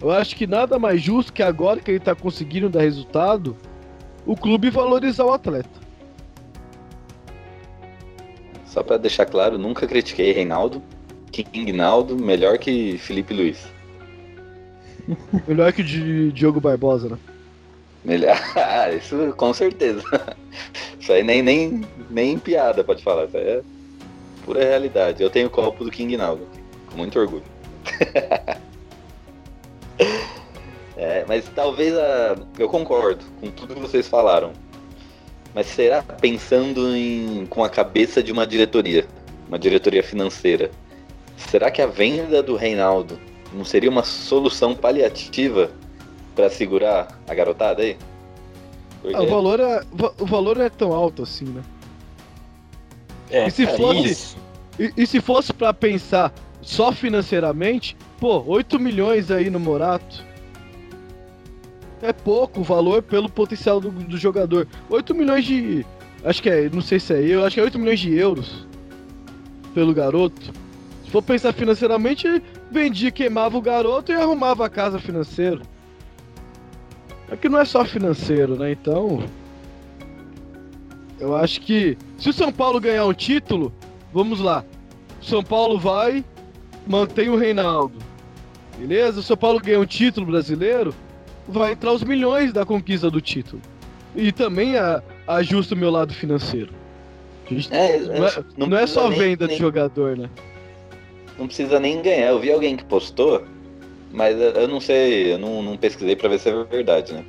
[0.00, 3.56] Eu acho que nada mais justo que agora que ele tá conseguindo dar resultado,
[4.24, 5.68] o clube valorizar o atleta.
[8.64, 10.82] Só para deixar claro, nunca critiquei Reinaldo.
[11.30, 13.66] King Naldo, melhor que Felipe Luiz.
[15.46, 17.18] melhor que o Diogo Barbosa, né?
[18.04, 20.02] Melhor, ah, isso com certeza.
[20.98, 21.80] Isso aí nem, nem,
[22.10, 23.62] nem piada pode falar, isso aí é
[24.44, 25.22] pura realidade.
[25.22, 26.46] Eu tenho o copo do King Naldo,
[26.90, 27.42] com muito orgulho.
[30.96, 34.52] É, mas talvez a, eu concordo com tudo que vocês falaram.
[35.54, 39.06] Mas será pensando em, com a cabeça de uma diretoria,
[39.48, 40.70] uma diretoria financeira,
[41.36, 43.18] será que a venda do Reinaldo
[43.52, 45.70] não seria uma solução paliativa
[46.36, 47.96] para segurar a garotada aí?
[49.02, 49.16] Porque...
[49.16, 49.82] Ah, o, valor é,
[50.20, 51.62] o valor não é tão alto assim, né?
[53.30, 54.36] É, e se é fosse,
[54.78, 60.22] e, e, se fosse para pensar só financeiramente, pô, 8 milhões aí no Morato.
[62.02, 64.68] É pouco o valor pelo potencial do, do jogador.
[64.88, 65.84] 8 milhões de.
[66.22, 68.66] Acho que é, não sei se é eu, acho que é 8 milhões de euros
[69.74, 70.52] pelo garoto.
[71.04, 75.62] Se for pensar financeiramente, vendia, queimava o garoto e arrumava a casa financeiro.
[77.30, 78.72] É que não é só financeiro, né?
[78.72, 79.24] Então.
[81.18, 83.72] Eu acho que se o São Paulo ganhar um título,
[84.12, 84.64] vamos lá.
[85.20, 86.24] São Paulo vai,
[86.86, 88.09] mantém o Reinaldo.
[88.80, 89.20] Beleza?
[89.20, 90.94] O São Paulo ganha um título brasileiro,
[91.46, 93.60] vai entrar os milhões da conquista do título.
[94.16, 96.72] E também a, ajusta o meu lado financeiro.
[97.70, 100.30] É, não, é, não, não é só nem, venda nem, de jogador, né?
[101.38, 102.28] Não precisa nem ganhar.
[102.28, 103.44] Eu vi alguém que postou
[104.12, 107.24] mas eu não sei, eu não, não pesquisei para ver se é verdade, né?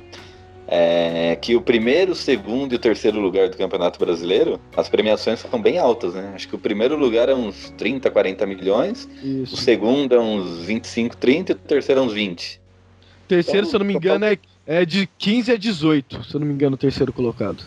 [0.68, 5.60] É, que o primeiro, segundo e o terceiro lugar do Campeonato Brasileiro, as premiações são
[5.60, 6.32] bem altas, né?
[6.34, 9.54] Acho que o primeiro lugar é uns 30, 40 milhões, Isso.
[9.54, 12.60] o segundo é uns 25, 30 e o terceiro é uns 20.
[13.26, 16.34] Terceiro, Então, se eu não me São engano, é, é de 15 a 18, se
[16.34, 17.64] eu não me engano, o terceiro colocado.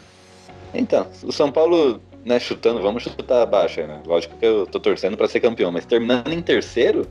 [0.73, 4.01] Então, o São Paulo, né, chutando, vamos chutar abaixo, né?
[4.05, 7.07] Lógico que eu tô torcendo para ser campeão, mas terminando em terceiro,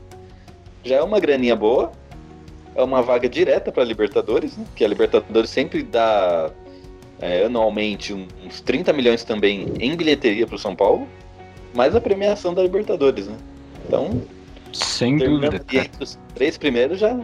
[0.83, 1.91] já é uma graninha boa,
[2.75, 4.65] é uma vaga direta para Libertadores, né?
[4.75, 6.51] Que a Libertadores sempre dá
[7.19, 11.07] é, anualmente uns 30 milhões também em bilheteria para o São Paulo,
[11.73, 13.37] mais a premiação da Libertadores, né?
[13.87, 14.21] Então,
[14.73, 17.17] Sem dúvida, ali entre os três primeiros já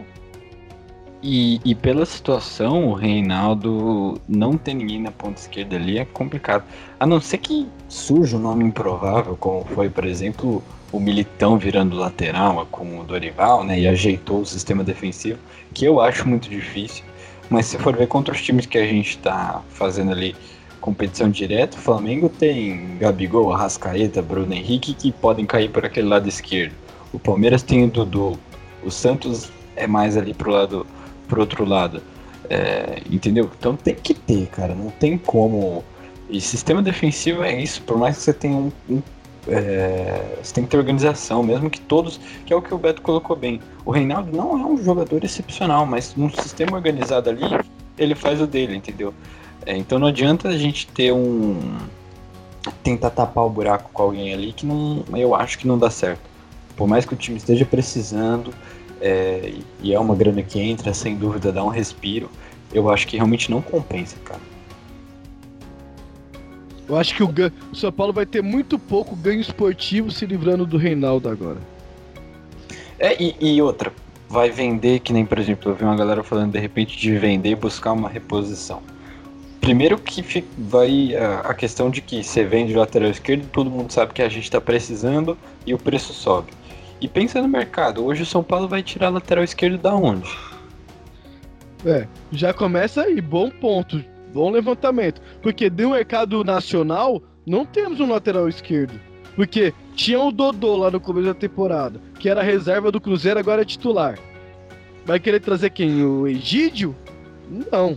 [1.22, 6.64] E, e pela situação, o Reinaldo não ter ninguém na ponta esquerda ali é complicado.
[6.98, 10.60] A não ser que surja um nome improvável, como foi, por exemplo,
[10.90, 13.78] o Militão virando lateral com o Dorival, né?
[13.78, 15.38] E ajeitou o sistema defensivo,
[15.72, 17.04] que eu acho muito difícil.
[17.48, 20.34] Mas se for ver contra os times que a gente tá fazendo ali
[20.80, 26.28] competição direta, o Flamengo tem Gabigol, Arrascaeta, Bruno Henrique que podem cair por aquele lado
[26.28, 26.74] esquerdo.
[27.12, 28.36] O Palmeiras tem o Dudu.
[28.82, 30.84] O Santos é mais ali pro lado
[31.32, 32.02] pro outro lado.
[32.50, 33.50] É, entendeu?
[33.58, 34.74] Então tem que ter, cara.
[34.74, 35.82] Não tem como.
[36.28, 37.80] E sistema defensivo é isso.
[37.82, 38.70] Por mais que você tenha um.
[38.90, 39.02] um,
[39.48, 42.20] é, você tem que ter organização, mesmo que todos.
[42.44, 43.60] Que é o que o Beto colocou bem.
[43.86, 47.42] O Reinaldo não é um jogador excepcional, mas num sistema organizado ali,
[47.96, 49.14] ele faz o dele, entendeu?
[49.64, 51.58] É, então não adianta a gente ter um.
[52.82, 55.02] tentar tapar o buraco com alguém ali que não.
[55.14, 56.31] Eu acho que não dá certo.
[56.82, 58.52] Por mais que o time esteja precisando,
[59.00, 62.28] é, e é uma grana que entra, sem dúvida, dá um respiro.
[62.74, 64.40] Eu acho que realmente não compensa, cara.
[66.88, 67.32] Eu acho que o,
[67.70, 71.58] o São Paulo vai ter muito pouco ganho esportivo se livrando do Reinaldo agora.
[72.98, 73.92] É, e, e outra,
[74.28, 77.50] vai vender, que nem, por exemplo, eu vi uma galera falando de repente de vender
[77.50, 78.82] e buscar uma reposição.
[79.60, 81.14] Primeiro que vai
[81.44, 84.50] a, questão de que você vende o lateral esquerdo, todo mundo sabe que a gente
[84.50, 86.50] tá precisando e o preço sobe.
[87.02, 90.30] E pensa no mercado, hoje o São Paulo vai tirar lateral esquerdo da onde?
[91.84, 94.00] É, já começa aí, bom ponto,
[94.32, 95.20] bom levantamento.
[95.42, 99.00] Porque do mercado nacional, não temos um lateral esquerdo.
[99.34, 103.62] Porque tinha o Dodô lá no começo da temporada, que era reserva do Cruzeiro, agora
[103.62, 104.16] é titular.
[105.04, 106.04] Vai querer trazer quem?
[106.04, 106.94] O Egídio?
[107.72, 107.96] Não.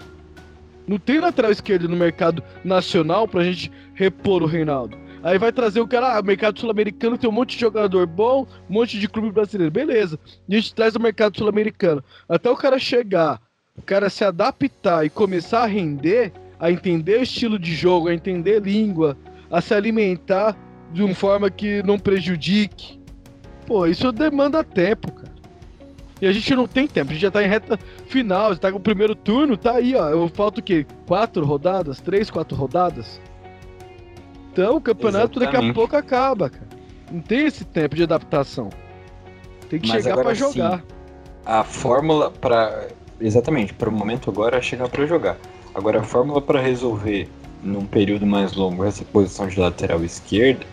[0.87, 4.97] Não tem lateral esquerdo no mercado nacional pra gente repor o Reinaldo.
[5.25, 8.73] Aí vai trazer o cara, ah, mercado sul-americano tem um monte de jogador bom, um
[8.75, 9.71] monte de clube brasileiro.
[9.71, 10.19] Beleza.
[10.47, 12.03] A gente traz o mercado sul-americano.
[12.29, 13.41] Até o cara chegar,
[13.75, 18.13] o cara se adaptar e começar a render, a entender o estilo de jogo, a
[18.13, 19.17] entender língua,
[19.49, 20.55] a se alimentar
[20.93, 22.99] de uma forma que não prejudique.
[23.65, 25.33] Pô, isso demanda tempo, cara.
[26.21, 28.71] E a gente não tem tempo, a gente já tá em reta final, já tá
[28.71, 30.07] com o primeiro turno, tá aí, ó.
[30.07, 30.85] Eu falta o quê?
[31.07, 31.99] Quatro rodadas?
[31.99, 33.19] Três, quatro rodadas?
[34.55, 35.75] Então o campeonato daqui a Exatamente.
[35.75, 36.65] pouco acaba, cara.
[37.11, 38.69] Não tem esse tempo de adaptação.
[39.69, 40.77] Tem que Mas chegar pra jogar.
[40.77, 40.83] sim,
[41.45, 42.87] a fórmula para
[43.19, 45.35] exatamente para o momento agora é chegar para jogar.
[45.73, 47.27] Agora a fórmula para resolver
[47.61, 50.65] num período mais longo essa posição de lateral esquerda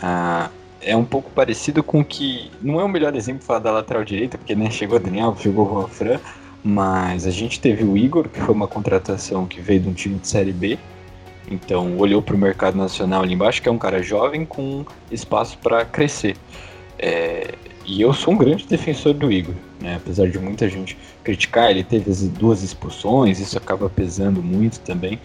[0.00, 0.48] ah,
[0.80, 4.04] é um pouco parecido com o que não é o melhor exemplo falar da lateral
[4.04, 6.20] direita porque né, chegou o Daniel, chegou o Juan Fran,
[6.64, 10.18] mas a gente teve o Igor que foi uma contratação que veio de um time
[10.18, 10.78] de série B.
[11.50, 15.58] Então olhou para o mercado nacional ali embaixo, que é um cara jovem com espaço
[15.58, 16.36] para crescer.
[16.98, 17.54] É,
[17.86, 19.96] e eu sou um grande defensor do Igor, né?
[19.96, 25.18] apesar de muita gente criticar, ele teve as duas expulsões, isso acaba pesando muito também,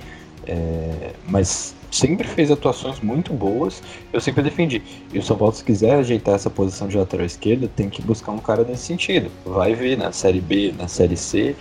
[0.48, 4.82] é, mas sempre fez atuações muito boas, eu sempre defendi.
[5.14, 8.32] E o São Paulo, se quiser ajeitar essa posição de lateral esquerda, tem que buscar
[8.32, 9.30] um cara nesse sentido.
[9.46, 11.56] Vai ver na Série B, na Série C,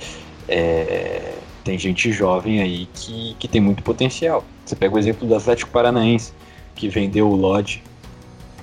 [0.49, 1.35] é,
[1.65, 4.45] tem gente jovem aí que, que tem muito potencial.
[4.65, 6.33] Você pega o exemplo do Atlético Paranaense,
[6.75, 7.83] que vendeu o Lodge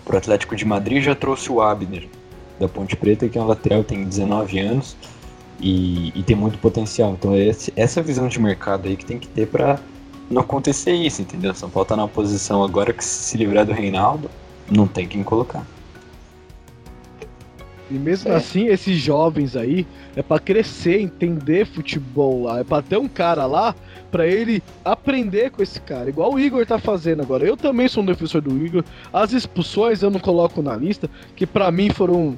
[0.06, 2.08] pro Atlético de Madrid já trouxe o Abner
[2.60, 4.98] da Ponte Preta, que é um lateral, tem 19 anos
[5.60, 7.12] e, e tem muito potencial.
[7.14, 9.80] Então é esse- essa visão de mercado aí que tem que ter para
[10.30, 11.54] não acontecer isso, entendeu?
[11.54, 14.30] São Paulo tá numa posição agora que se livrar do Reinaldo,
[14.70, 15.66] não tem quem colocar.
[17.90, 19.86] E mesmo assim, esses jovens aí
[20.16, 23.74] é pra crescer, entender futebol lá, é pra ter um cara lá
[24.12, 27.46] pra ele aprender com esse cara, igual o Igor tá fazendo agora.
[27.46, 28.84] Eu também sou um defensor do Igor.
[29.12, 32.38] As expulsões eu não coloco na lista, que pra mim foram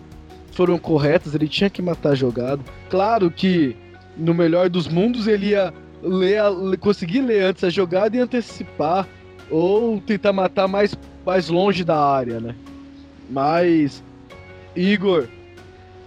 [0.53, 2.61] foram corretas, ele tinha que matar jogado.
[2.89, 3.75] Claro que
[4.17, 5.73] no melhor dos mundos ele ia
[6.03, 9.07] ler, a- le- conseguir ler antes a jogada e antecipar
[9.49, 10.93] ou tentar matar mais
[11.25, 12.55] mais longe da área, né?
[13.29, 14.03] Mas
[14.75, 15.27] Igor,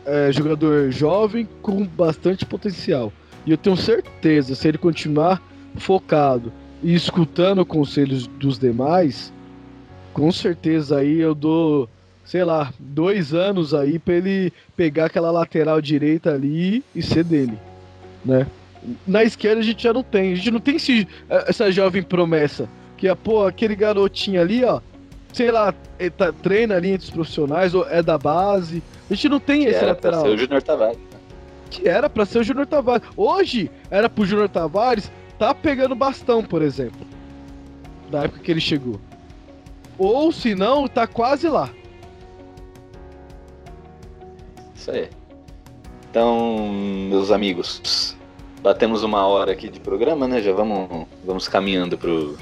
[0.07, 3.13] é, jogador jovem com bastante potencial.
[3.47, 5.43] E eu tenho certeza, se ele continuar
[5.77, 6.53] focado
[6.83, 9.33] e escutando conselhos dos demais,
[10.13, 11.89] com certeza aí eu dou,
[12.25, 17.59] sei lá, dois anos aí pra ele pegar aquela lateral direita ali e ser dele,
[18.25, 18.47] né?
[19.07, 22.69] Na esquerda a gente já não tem, a gente não tem esse, essa jovem promessa,
[22.97, 24.81] que é, pô, aquele garotinho ali, ó,
[25.35, 28.81] sei lá, ele tá, treina ali entre os profissionais, ou é da base,
[29.11, 30.21] a gente não tem Que esse era lateral.
[30.21, 30.99] pra ser o Júnior Tavares.
[31.71, 33.07] Que era pra ser o Júnior Tavares.
[33.17, 37.05] Hoje, era pro Júnior Tavares tá pegando bastão, por exemplo.
[38.11, 39.01] Da época que ele chegou.
[39.99, 41.69] Ou se não, tá quase lá.
[44.77, 45.09] Isso aí.
[46.11, 46.69] Então,
[47.11, 48.17] meus amigos,
[48.63, 50.41] batemos uma hora aqui de programa, né?
[50.41, 52.39] Já vamos, vamos caminhando pro,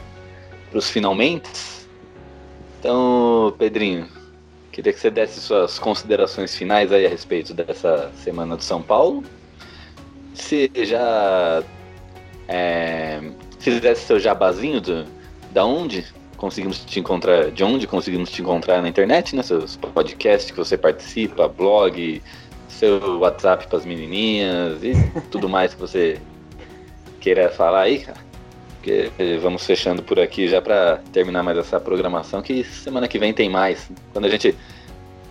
[0.71, 1.49] pros finalmente.
[2.83, 4.09] Então, Pedrinho,
[4.73, 9.23] queria que você desse suas considerações finais aí a respeito dessa semana do São Paulo.
[10.35, 11.63] Se já
[12.49, 13.21] é,
[13.61, 15.05] fizesse seu jabazinho do,
[15.53, 16.05] da onde
[16.37, 19.45] conseguimos te encontrar, de onde conseguimos te encontrar na internet, né?
[19.45, 22.21] Seus podcasts que você participa, blog,
[22.69, 24.93] seu WhatsApp para as menininhas e
[25.31, 26.21] tudo mais que você
[27.21, 28.32] queira falar aí, cara.
[28.83, 33.33] Porque vamos fechando por aqui já para terminar mais essa programação, que semana que vem
[33.33, 33.89] tem mais.
[34.13, 34.57] Quando a gente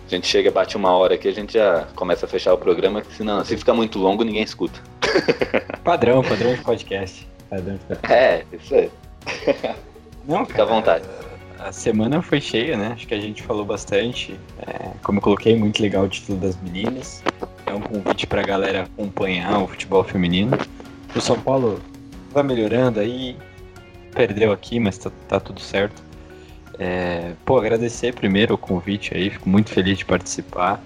[0.06, 3.02] a gente chega, bate uma hora aqui, a gente já começa a fechar o programa,
[3.02, 4.80] que senão, se ficar muito longo, ninguém escuta.
[5.84, 7.28] Padrão, padrão de podcast.
[7.50, 8.12] Padrão de podcast.
[8.14, 8.90] É, isso aí.
[10.26, 11.04] Não, Fica à vontade.
[11.58, 12.92] A semana foi cheia, né?
[12.94, 14.38] Acho que a gente falou bastante.
[14.66, 17.22] É, como eu coloquei, muito legal o título das meninas.
[17.66, 20.56] É um convite pra galera acompanhar o futebol feminino.
[21.14, 21.80] O São Paulo
[22.32, 23.36] vai melhorando aí.
[24.14, 26.02] Perdeu aqui, mas tá, tá tudo certo.
[26.78, 29.30] É, pô, agradecer primeiro o convite aí.
[29.30, 30.82] Fico muito feliz de participar.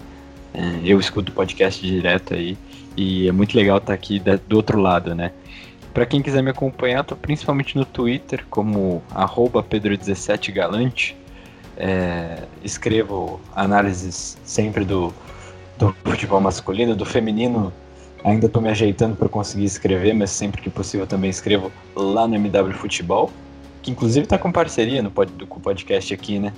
[0.53, 2.57] É, eu escuto o podcast direto aí.
[2.95, 5.31] E é muito legal estar aqui da- do outro lado, né?
[5.93, 11.15] Pra quem quiser me acompanhar, tô principalmente no Twitter como arroba Pedro17Galante.
[11.75, 15.13] É, escrevo análises sempre do,
[15.77, 17.73] do futebol masculino, do feminino.
[18.23, 22.35] Ainda tô me ajeitando para conseguir escrever, mas sempre que possível também escrevo lá no
[22.35, 23.31] MW Futebol,
[23.81, 26.51] que inclusive tá com parceria no pod, com o podcast aqui, né?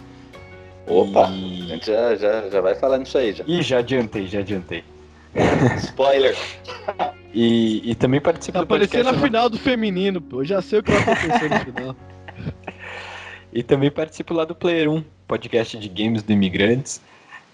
[0.87, 3.43] Opa, a gente já, já, já vai falar nisso aí já.
[3.45, 4.83] Ih, já adiantei, já adiantei.
[5.77, 6.35] Spoiler.
[7.31, 8.95] E, e também participo Tá do podcast.
[8.97, 10.41] aparecendo a lá- final do feminino, pô.
[10.41, 11.95] Eu já sei o que vai acontecer no final.
[13.51, 17.01] E também participo lá do Player 1, podcast de games do Imigrantes.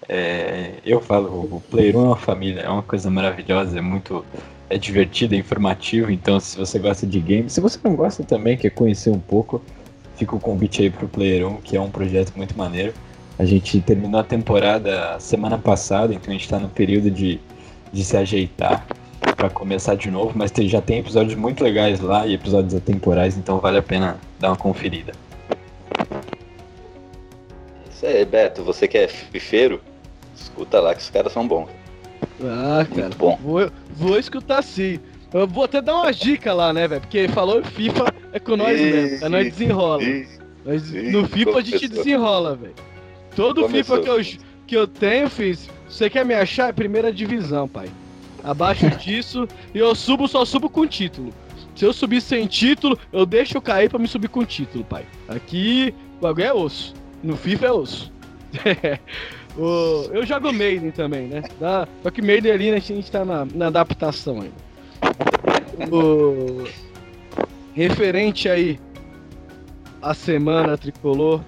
[0.08, 4.24] É, eu falo, o Player 1 é uma família, é uma coisa maravilhosa, é muito
[4.70, 6.12] é divertido, é informativo.
[6.12, 9.62] Então, se você gosta de games, se você não gosta também, quer conhecer um pouco,
[10.16, 12.93] fica o convite aí pro Player 1, que é um projeto muito maneiro.
[13.38, 17.39] A gente terminou a temporada semana passada, então a gente tá no período de,
[17.91, 18.86] de se ajeitar
[19.36, 23.36] para começar de novo, mas tem- já tem episódios muito legais lá e episódios atemporais,
[23.38, 25.12] então vale a pena dar uma conferida.
[27.91, 29.82] Isso aí, Beto, você que é fifeiro,
[30.36, 31.70] escuta lá que os caras são bons.
[32.44, 33.10] Ah, cara.
[33.18, 33.38] bom.
[33.42, 35.00] Vou, vou escutar sim.
[35.34, 37.02] Eu vou até dar uma dica lá, né, velho?
[37.02, 39.26] Porque falou FIFA é com nós Ih, mesmo.
[39.26, 40.00] É nós desenrola.
[40.66, 41.90] Nós- no FIFA a gente começou.
[41.90, 42.74] desenrola, velho.
[43.36, 43.98] Todo Começou.
[43.98, 45.70] FIFA que eu, que eu tenho, fiz.
[45.90, 46.70] Você quer me achar?
[46.70, 47.90] É primeira divisão, pai.
[48.44, 51.34] Abaixo disso, e eu subo, só subo com título.
[51.76, 55.06] Se eu subir sem título, eu deixo cair pra me subir com título, pai.
[55.28, 56.94] Aqui, o bagulho é osso.
[57.22, 58.12] No FIFA é osso.
[59.58, 61.43] O- eu jogo Maiden também, né?
[61.60, 65.89] Dá- Só que Maiden ali, né, a gente tá na, na adaptação ainda.
[65.91, 66.64] O-
[67.74, 68.80] Referente aí
[70.01, 71.41] à semana tricolor,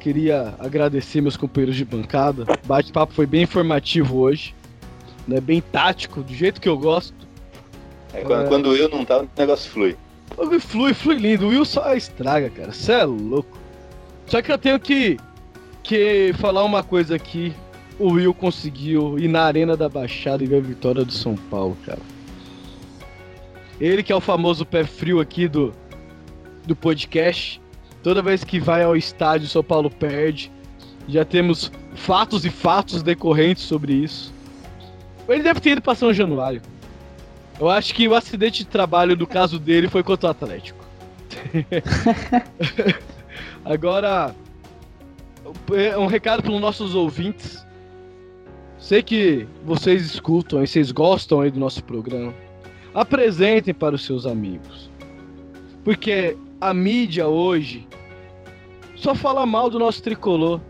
[0.00, 2.42] queria agradecer meus companheiros de bancada.
[2.64, 4.54] O bate-papo foi bem informativo hoje,
[5.28, 5.40] né?
[5.40, 7.14] Bem tático, do jeito que eu gosto.
[8.12, 8.48] É, quando, É.
[8.48, 9.96] quando eu não tá, o negócio flui.
[10.60, 11.46] Flui, flui lindo.
[11.46, 12.72] O Will só estraga, cara.
[12.72, 13.56] Você é louco.
[14.26, 15.16] Só que eu tenho que,
[15.82, 17.52] que falar uma coisa aqui.
[17.98, 21.76] O Will conseguiu ir na Arena da Baixada e ver a vitória do São Paulo,
[21.84, 22.00] cara.
[23.80, 25.72] Ele que é o famoso pé frio aqui do,
[26.66, 27.60] do podcast.
[28.02, 30.50] Toda vez que vai ao estádio, São Paulo perde.
[31.08, 34.32] Já temos fatos e fatos decorrentes sobre isso.
[35.28, 36.62] Ele deve ter ido pra São Januário.
[37.60, 40.84] Eu acho que o acidente de trabalho do caso dele foi contra o Atlético.
[43.64, 44.34] Agora,
[45.98, 47.64] um recado para os nossos ouvintes.
[48.78, 52.34] Sei que vocês escutam e vocês gostam aí do nosso programa.
[52.94, 54.90] Apresentem para os seus amigos.
[55.84, 57.86] Porque a mídia hoje
[58.96, 60.60] só fala mal do nosso tricolor.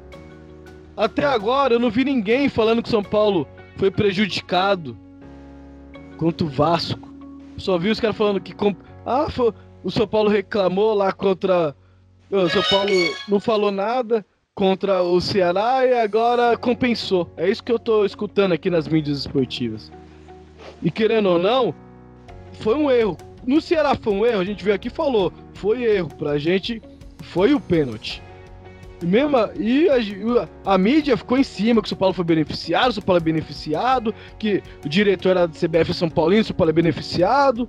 [0.97, 4.97] Até agora eu não vi ninguém falando que São Paulo foi prejudicado
[6.19, 7.11] contra o Vasco.
[7.57, 8.55] Só vi os caras falando que.
[8.55, 9.53] comp- Ah, foi-
[9.83, 11.75] o São Paulo reclamou lá contra.
[12.31, 12.91] O São Paulo
[13.29, 14.25] não falou nada
[14.55, 17.31] contra o Ceará e agora compensou.
[17.37, 19.91] É isso que eu tô escutando aqui nas mídias esportivas.
[20.83, 21.75] E querendo ou não,
[22.61, 23.17] foi um erro.
[23.47, 25.33] No Ceará foi um erro, a gente veio aqui e falou.
[25.55, 26.09] Foi erro.
[26.17, 26.83] Pra gente,
[27.23, 28.23] foi o pênalti.
[29.03, 32.91] E, mesmo, e a, a mídia ficou em cima que o São Paulo foi beneficiado,
[32.91, 36.55] o São Paulo é beneficiado, que o diretor era do CBF São Paulino, o São
[36.55, 37.69] Paulo é beneficiado.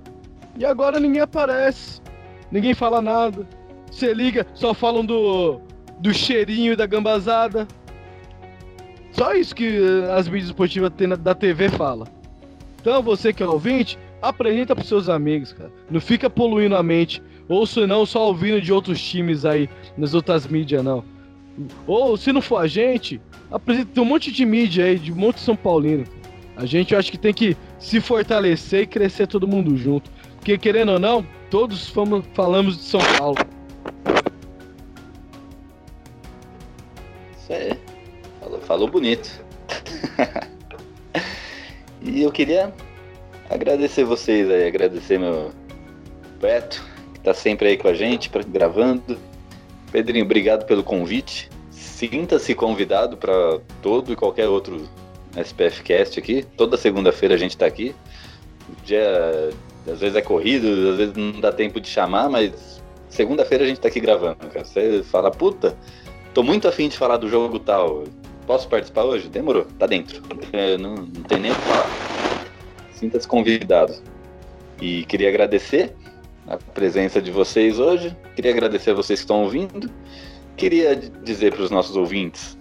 [0.56, 2.00] E agora ninguém aparece.
[2.52, 3.48] Ninguém fala nada.
[3.90, 5.60] Você liga, só falam do,
[5.98, 7.66] do cheirinho da gambazada.
[9.12, 10.90] Só isso que eh, as mídias esportivas
[11.20, 12.06] da TV fala.
[12.80, 15.70] Então você que é ouvinte, apresenta pros seus amigos, cara.
[15.90, 17.22] Não fica poluindo a mente.
[17.48, 21.04] Ou se não, só ouvindo de outros times aí, nas outras mídias, não.
[21.86, 23.20] Ou se não for a gente,
[23.50, 26.04] apresenta tem um monte de mídia aí, de um monte de São Paulino.
[26.56, 30.10] A gente eu acho que tem que se fortalecer e crescer todo mundo junto.
[30.36, 33.38] Porque querendo ou não, todos fomos, falamos de São Paulo.
[37.44, 37.78] Isso aí.
[38.40, 39.44] Falou, falou bonito.
[42.00, 42.72] e eu queria
[43.50, 45.52] agradecer vocês aí, agradecer meu
[46.40, 46.82] Beto,
[47.12, 49.18] que tá sempre aí com a gente, gravando.
[49.92, 51.50] Pedrinho, obrigado pelo convite.
[51.70, 54.88] Sinta-se convidado para todo e qualquer outro
[55.36, 56.46] SPF Cast aqui.
[56.56, 57.94] Toda segunda-feira a gente tá aqui.
[58.70, 59.50] O dia
[59.86, 63.80] às vezes é corrido, às vezes não dá tempo de chamar, mas segunda-feira a gente
[63.80, 64.64] tá aqui gravando, cara.
[64.64, 65.76] Você fala, puta,
[66.34, 68.04] tô muito afim de falar do jogo tal.
[68.46, 69.28] Posso participar hoje?
[69.28, 70.20] Demorou, tá dentro.
[70.52, 72.44] É, não, não tem nem o que falar.
[72.92, 73.94] Sinta-se convidado.
[74.82, 75.94] E queria agradecer
[76.46, 78.14] a presença de vocês hoje.
[78.34, 79.88] Queria agradecer a vocês que estão ouvindo.
[80.56, 82.58] Queria dizer para os nossos ouvintes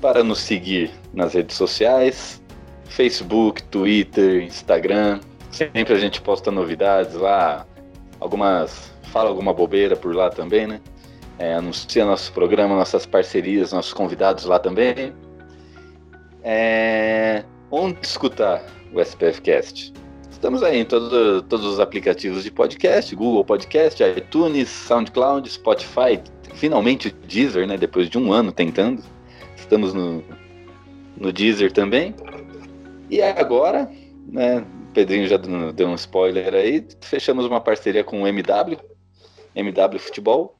[0.00, 2.42] para nos seguir nas redes sociais,
[2.84, 5.20] Facebook, Twitter, Instagram.
[5.50, 7.66] Sempre a gente posta novidades lá,
[8.20, 10.80] algumas fala alguma bobeira por lá também, né?
[11.38, 15.12] É, anuncia nosso programa, nossas parcerias, nossos convidados lá também.
[16.42, 19.92] É, onde escutar o SPF Cast?
[20.30, 26.20] Estamos aí em todo- todos os aplicativos de podcast, Google Podcast, iTunes, SoundCloud, Spotify,
[26.54, 27.76] finalmente o Deezer, né?
[27.78, 29.02] Depois de um ano tentando.
[29.56, 30.22] Estamos no,
[31.16, 32.14] no Deezer também.
[33.10, 33.90] E agora,
[34.28, 34.64] né?
[34.90, 36.86] O Pedrinho já deu um spoiler aí.
[37.00, 38.78] Fechamos uma parceria com o MW,
[39.56, 40.54] MW Futebol,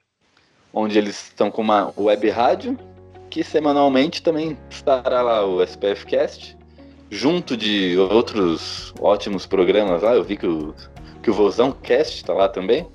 [0.74, 2.76] onde eles estão com uma web rádio
[3.30, 6.56] que semanalmente também estará lá o SPF Cast,
[7.10, 10.14] junto de outros ótimos programas lá.
[10.14, 10.74] Eu vi que o,
[11.22, 12.86] que o Vozão Cast está lá também.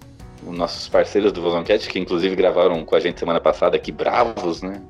[0.45, 3.91] Os nossos parceiros do Vozão Cast, que inclusive gravaram com a gente semana passada aqui,
[3.91, 4.82] bravos, né?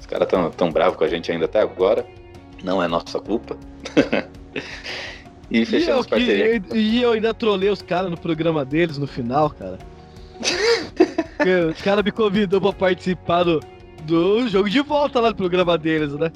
[0.00, 2.06] Os caras tão, tão bravos com a gente ainda até agora.
[2.64, 3.58] Não é nossa culpa.
[5.50, 6.62] e fechamos que- parceria.
[6.72, 9.78] e eu ainda trolei os caras no programa deles no final, cara.
[11.70, 13.60] Os caras me convidou pra participar do,
[14.04, 16.30] do jogo de volta lá do programa deles, né?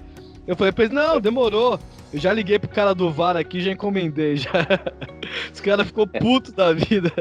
[0.46, 1.78] Eu falei pra eles, não, demorou.
[2.12, 4.36] Eu já liguei pro cara do VAR aqui já encomendei.
[4.36, 4.50] Já.
[5.52, 7.12] Os caras ficou puto da vida.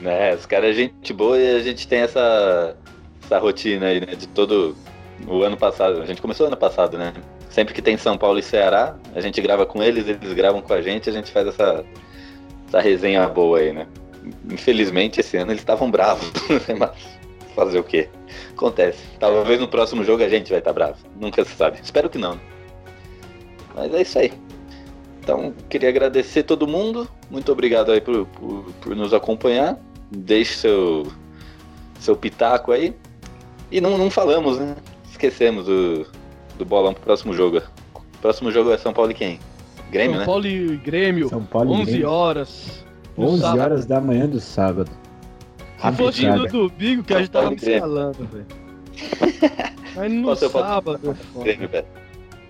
[0.00, 0.34] né?
[0.34, 2.76] Os caras é gente boa e a gente tem essa,
[3.22, 4.14] essa rotina aí, né?
[4.14, 4.74] De todo
[5.26, 6.00] o ano passado.
[6.00, 7.12] A gente começou ano passado, né?
[7.50, 10.72] Sempre que tem São Paulo e Ceará, a gente grava com eles, eles gravam com
[10.72, 11.84] a gente, a gente faz essa,
[12.66, 13.86] essa resenha boa aí, né?
[14.50, 16.30] Infelizmente, esse ano eles estavam bravos,
[16.78, 16.90] mas
[17.54, 18.08] fazer o quê?
[18.52, 19.02] Acontece.
[19.18, 20.96] Talvez no próximo jogo a gente vai estar bravo.
[21.18, 21.78] Nunca se sabe.
[21.82, 22.34] Espero que não.
[22.34, 22.40] né?
[23.74, 24.32] Mas é isso aí.
[25.20, 27.08] Então, queria agradecer todo mundo.
[27.30, 29.78] Muito obrigado aí por, por, por nos acompanhar.
[30.10, 31.06] Deixe seu,
[32.00, 32.94] seu pitaco aí.
[33.70, 34.74] E não, não falamos, né?
[35.10, 36.06] Esquecemos do,
[36.58, 37.62] do bolão pro próximo jogo.
[38.20, 39.38] Próximo jogo é São Paulo e quem?
[39.90, 40.26] Grêmio, São né?
[40.26, 42.10] Paulo e Grêmio, São Paulo e 11 Grêmio.
[42.10, 42.84] horas.
[43.16, 43.60] No 11 sábado.
[43.60, 44.90] horas da manhã do sábado.
[45.78, 48.46] Se fosse no domingo, que a gente tava me escalando, velho.
[49.96, 51.26] Mas no Qual sábado palpite?
[51.36, 51.42] é.
[51.42, 51.86] Grêmio, velho.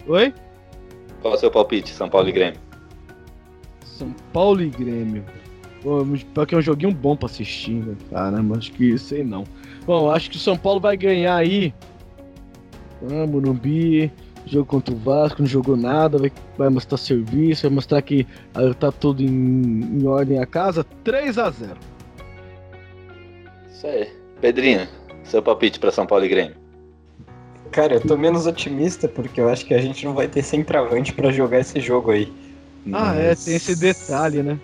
[0.06, 0.34] Oi?
[1.20, 2.60] Qual é o seu palpite, São Paulo e Grêmio?
[3.84, 5.24] São Paulo e Grêmio.
[5.82, 6.04] Pô,
[6.34, 7.96] pior que é um joguinho bom pra assistir, velho.
[8.10, 9.44] Caramba, acho que sei não.
[9.84, 11.74] Bom, acho que o São Paulo vai ganhar aí.
[13.10, 14.12] Ah, Morumbi,
[14.46, 18.74] jogo contra o Vasco, não jogou nada, vai, vai mostrar serviço, vai mostrar que ah,
[18.74, 20.84] tá tudo em, em ordem a casa.
[21.04, 21.76] 3 a 0
[23.70, 24.08] Isso aí.
[24.40, 24.88] Pedrinho,
[25.22, 26.56] seu palpite pra São Paulo e Grêmio?
[27.70, 31.12] Cara, eu tô menos otimista porque eu acho que a gente não vai ter centroavante
[31.12, 32.30] pra jogar esse jogo aí.
[32.92, 34.58] Ah, é, Mas tem esse detalhe, né?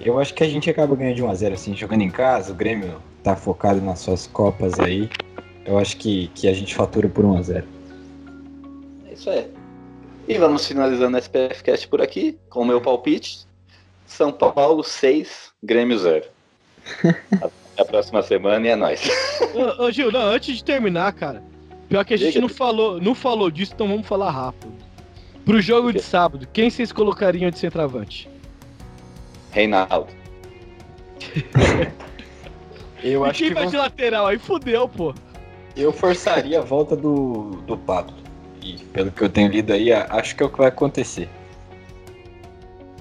[0.00, 3.00] Eu acho que a gente acaba ganhando de 1x0, assim, jogando em casa, o Grêmio
[3.22, 5.08] tá focado nas suas copas aí.
[5.64, 7.64] Eu acho que, que a gente fatura por 1x0.
[9.14, 9.48] É isso aí.
[10.26, 13.46] E vamos finalizando a SPFcast por aqui, com o meu palpite.
[14.06, 16.24] São Paulo 6, Grêmio 0.
[17.40, 19.08] Até a próxima semana e é nóis.
[19.54, 21.42] Ô, ô, Gil, não, antes de terminar, cara.
[21.88, 22.40] Pior que a gente Diga.
[22.40, 24.72] não falou, não falou disso, então vamos falar rápido.
[25.44, 28.28] Pro jogo de sábado, quem vocês colocariam de centroavante?
[29.52, 30.08] Reinaldo.
[33.02, 34.26] Eu e acho quem que vai vão- de lateral?
[34.26, 35.14] Aí fudeu, pô.
[35.76, 38.23] eu forçaria a volta do, do Pablo.
[38.64, 41.28] E pelo que eu tenho lido aí, acho que é o que vai acontecer.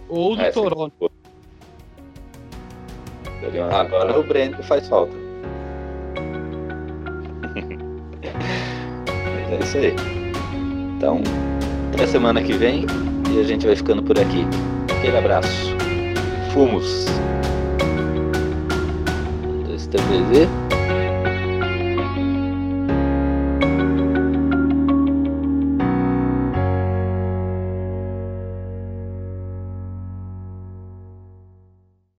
[0.09, 0.51] Ou do É.
[0.51, 1.09] Toronto.
[3.71, 5.13] Agora o Breno faz falta.
[9.07, 9.95] Mas é isso aí.
[10.97, 11.21] Então,
[11.93, 12.85] até semana que vem
[13.33, 14.45] e a gente vai ficando por aqui.
[14.99, 15.75] Aquele abraço.
[16.53, 17.05] Fumos.
[19.47, 20.62] Um, dois, três, e-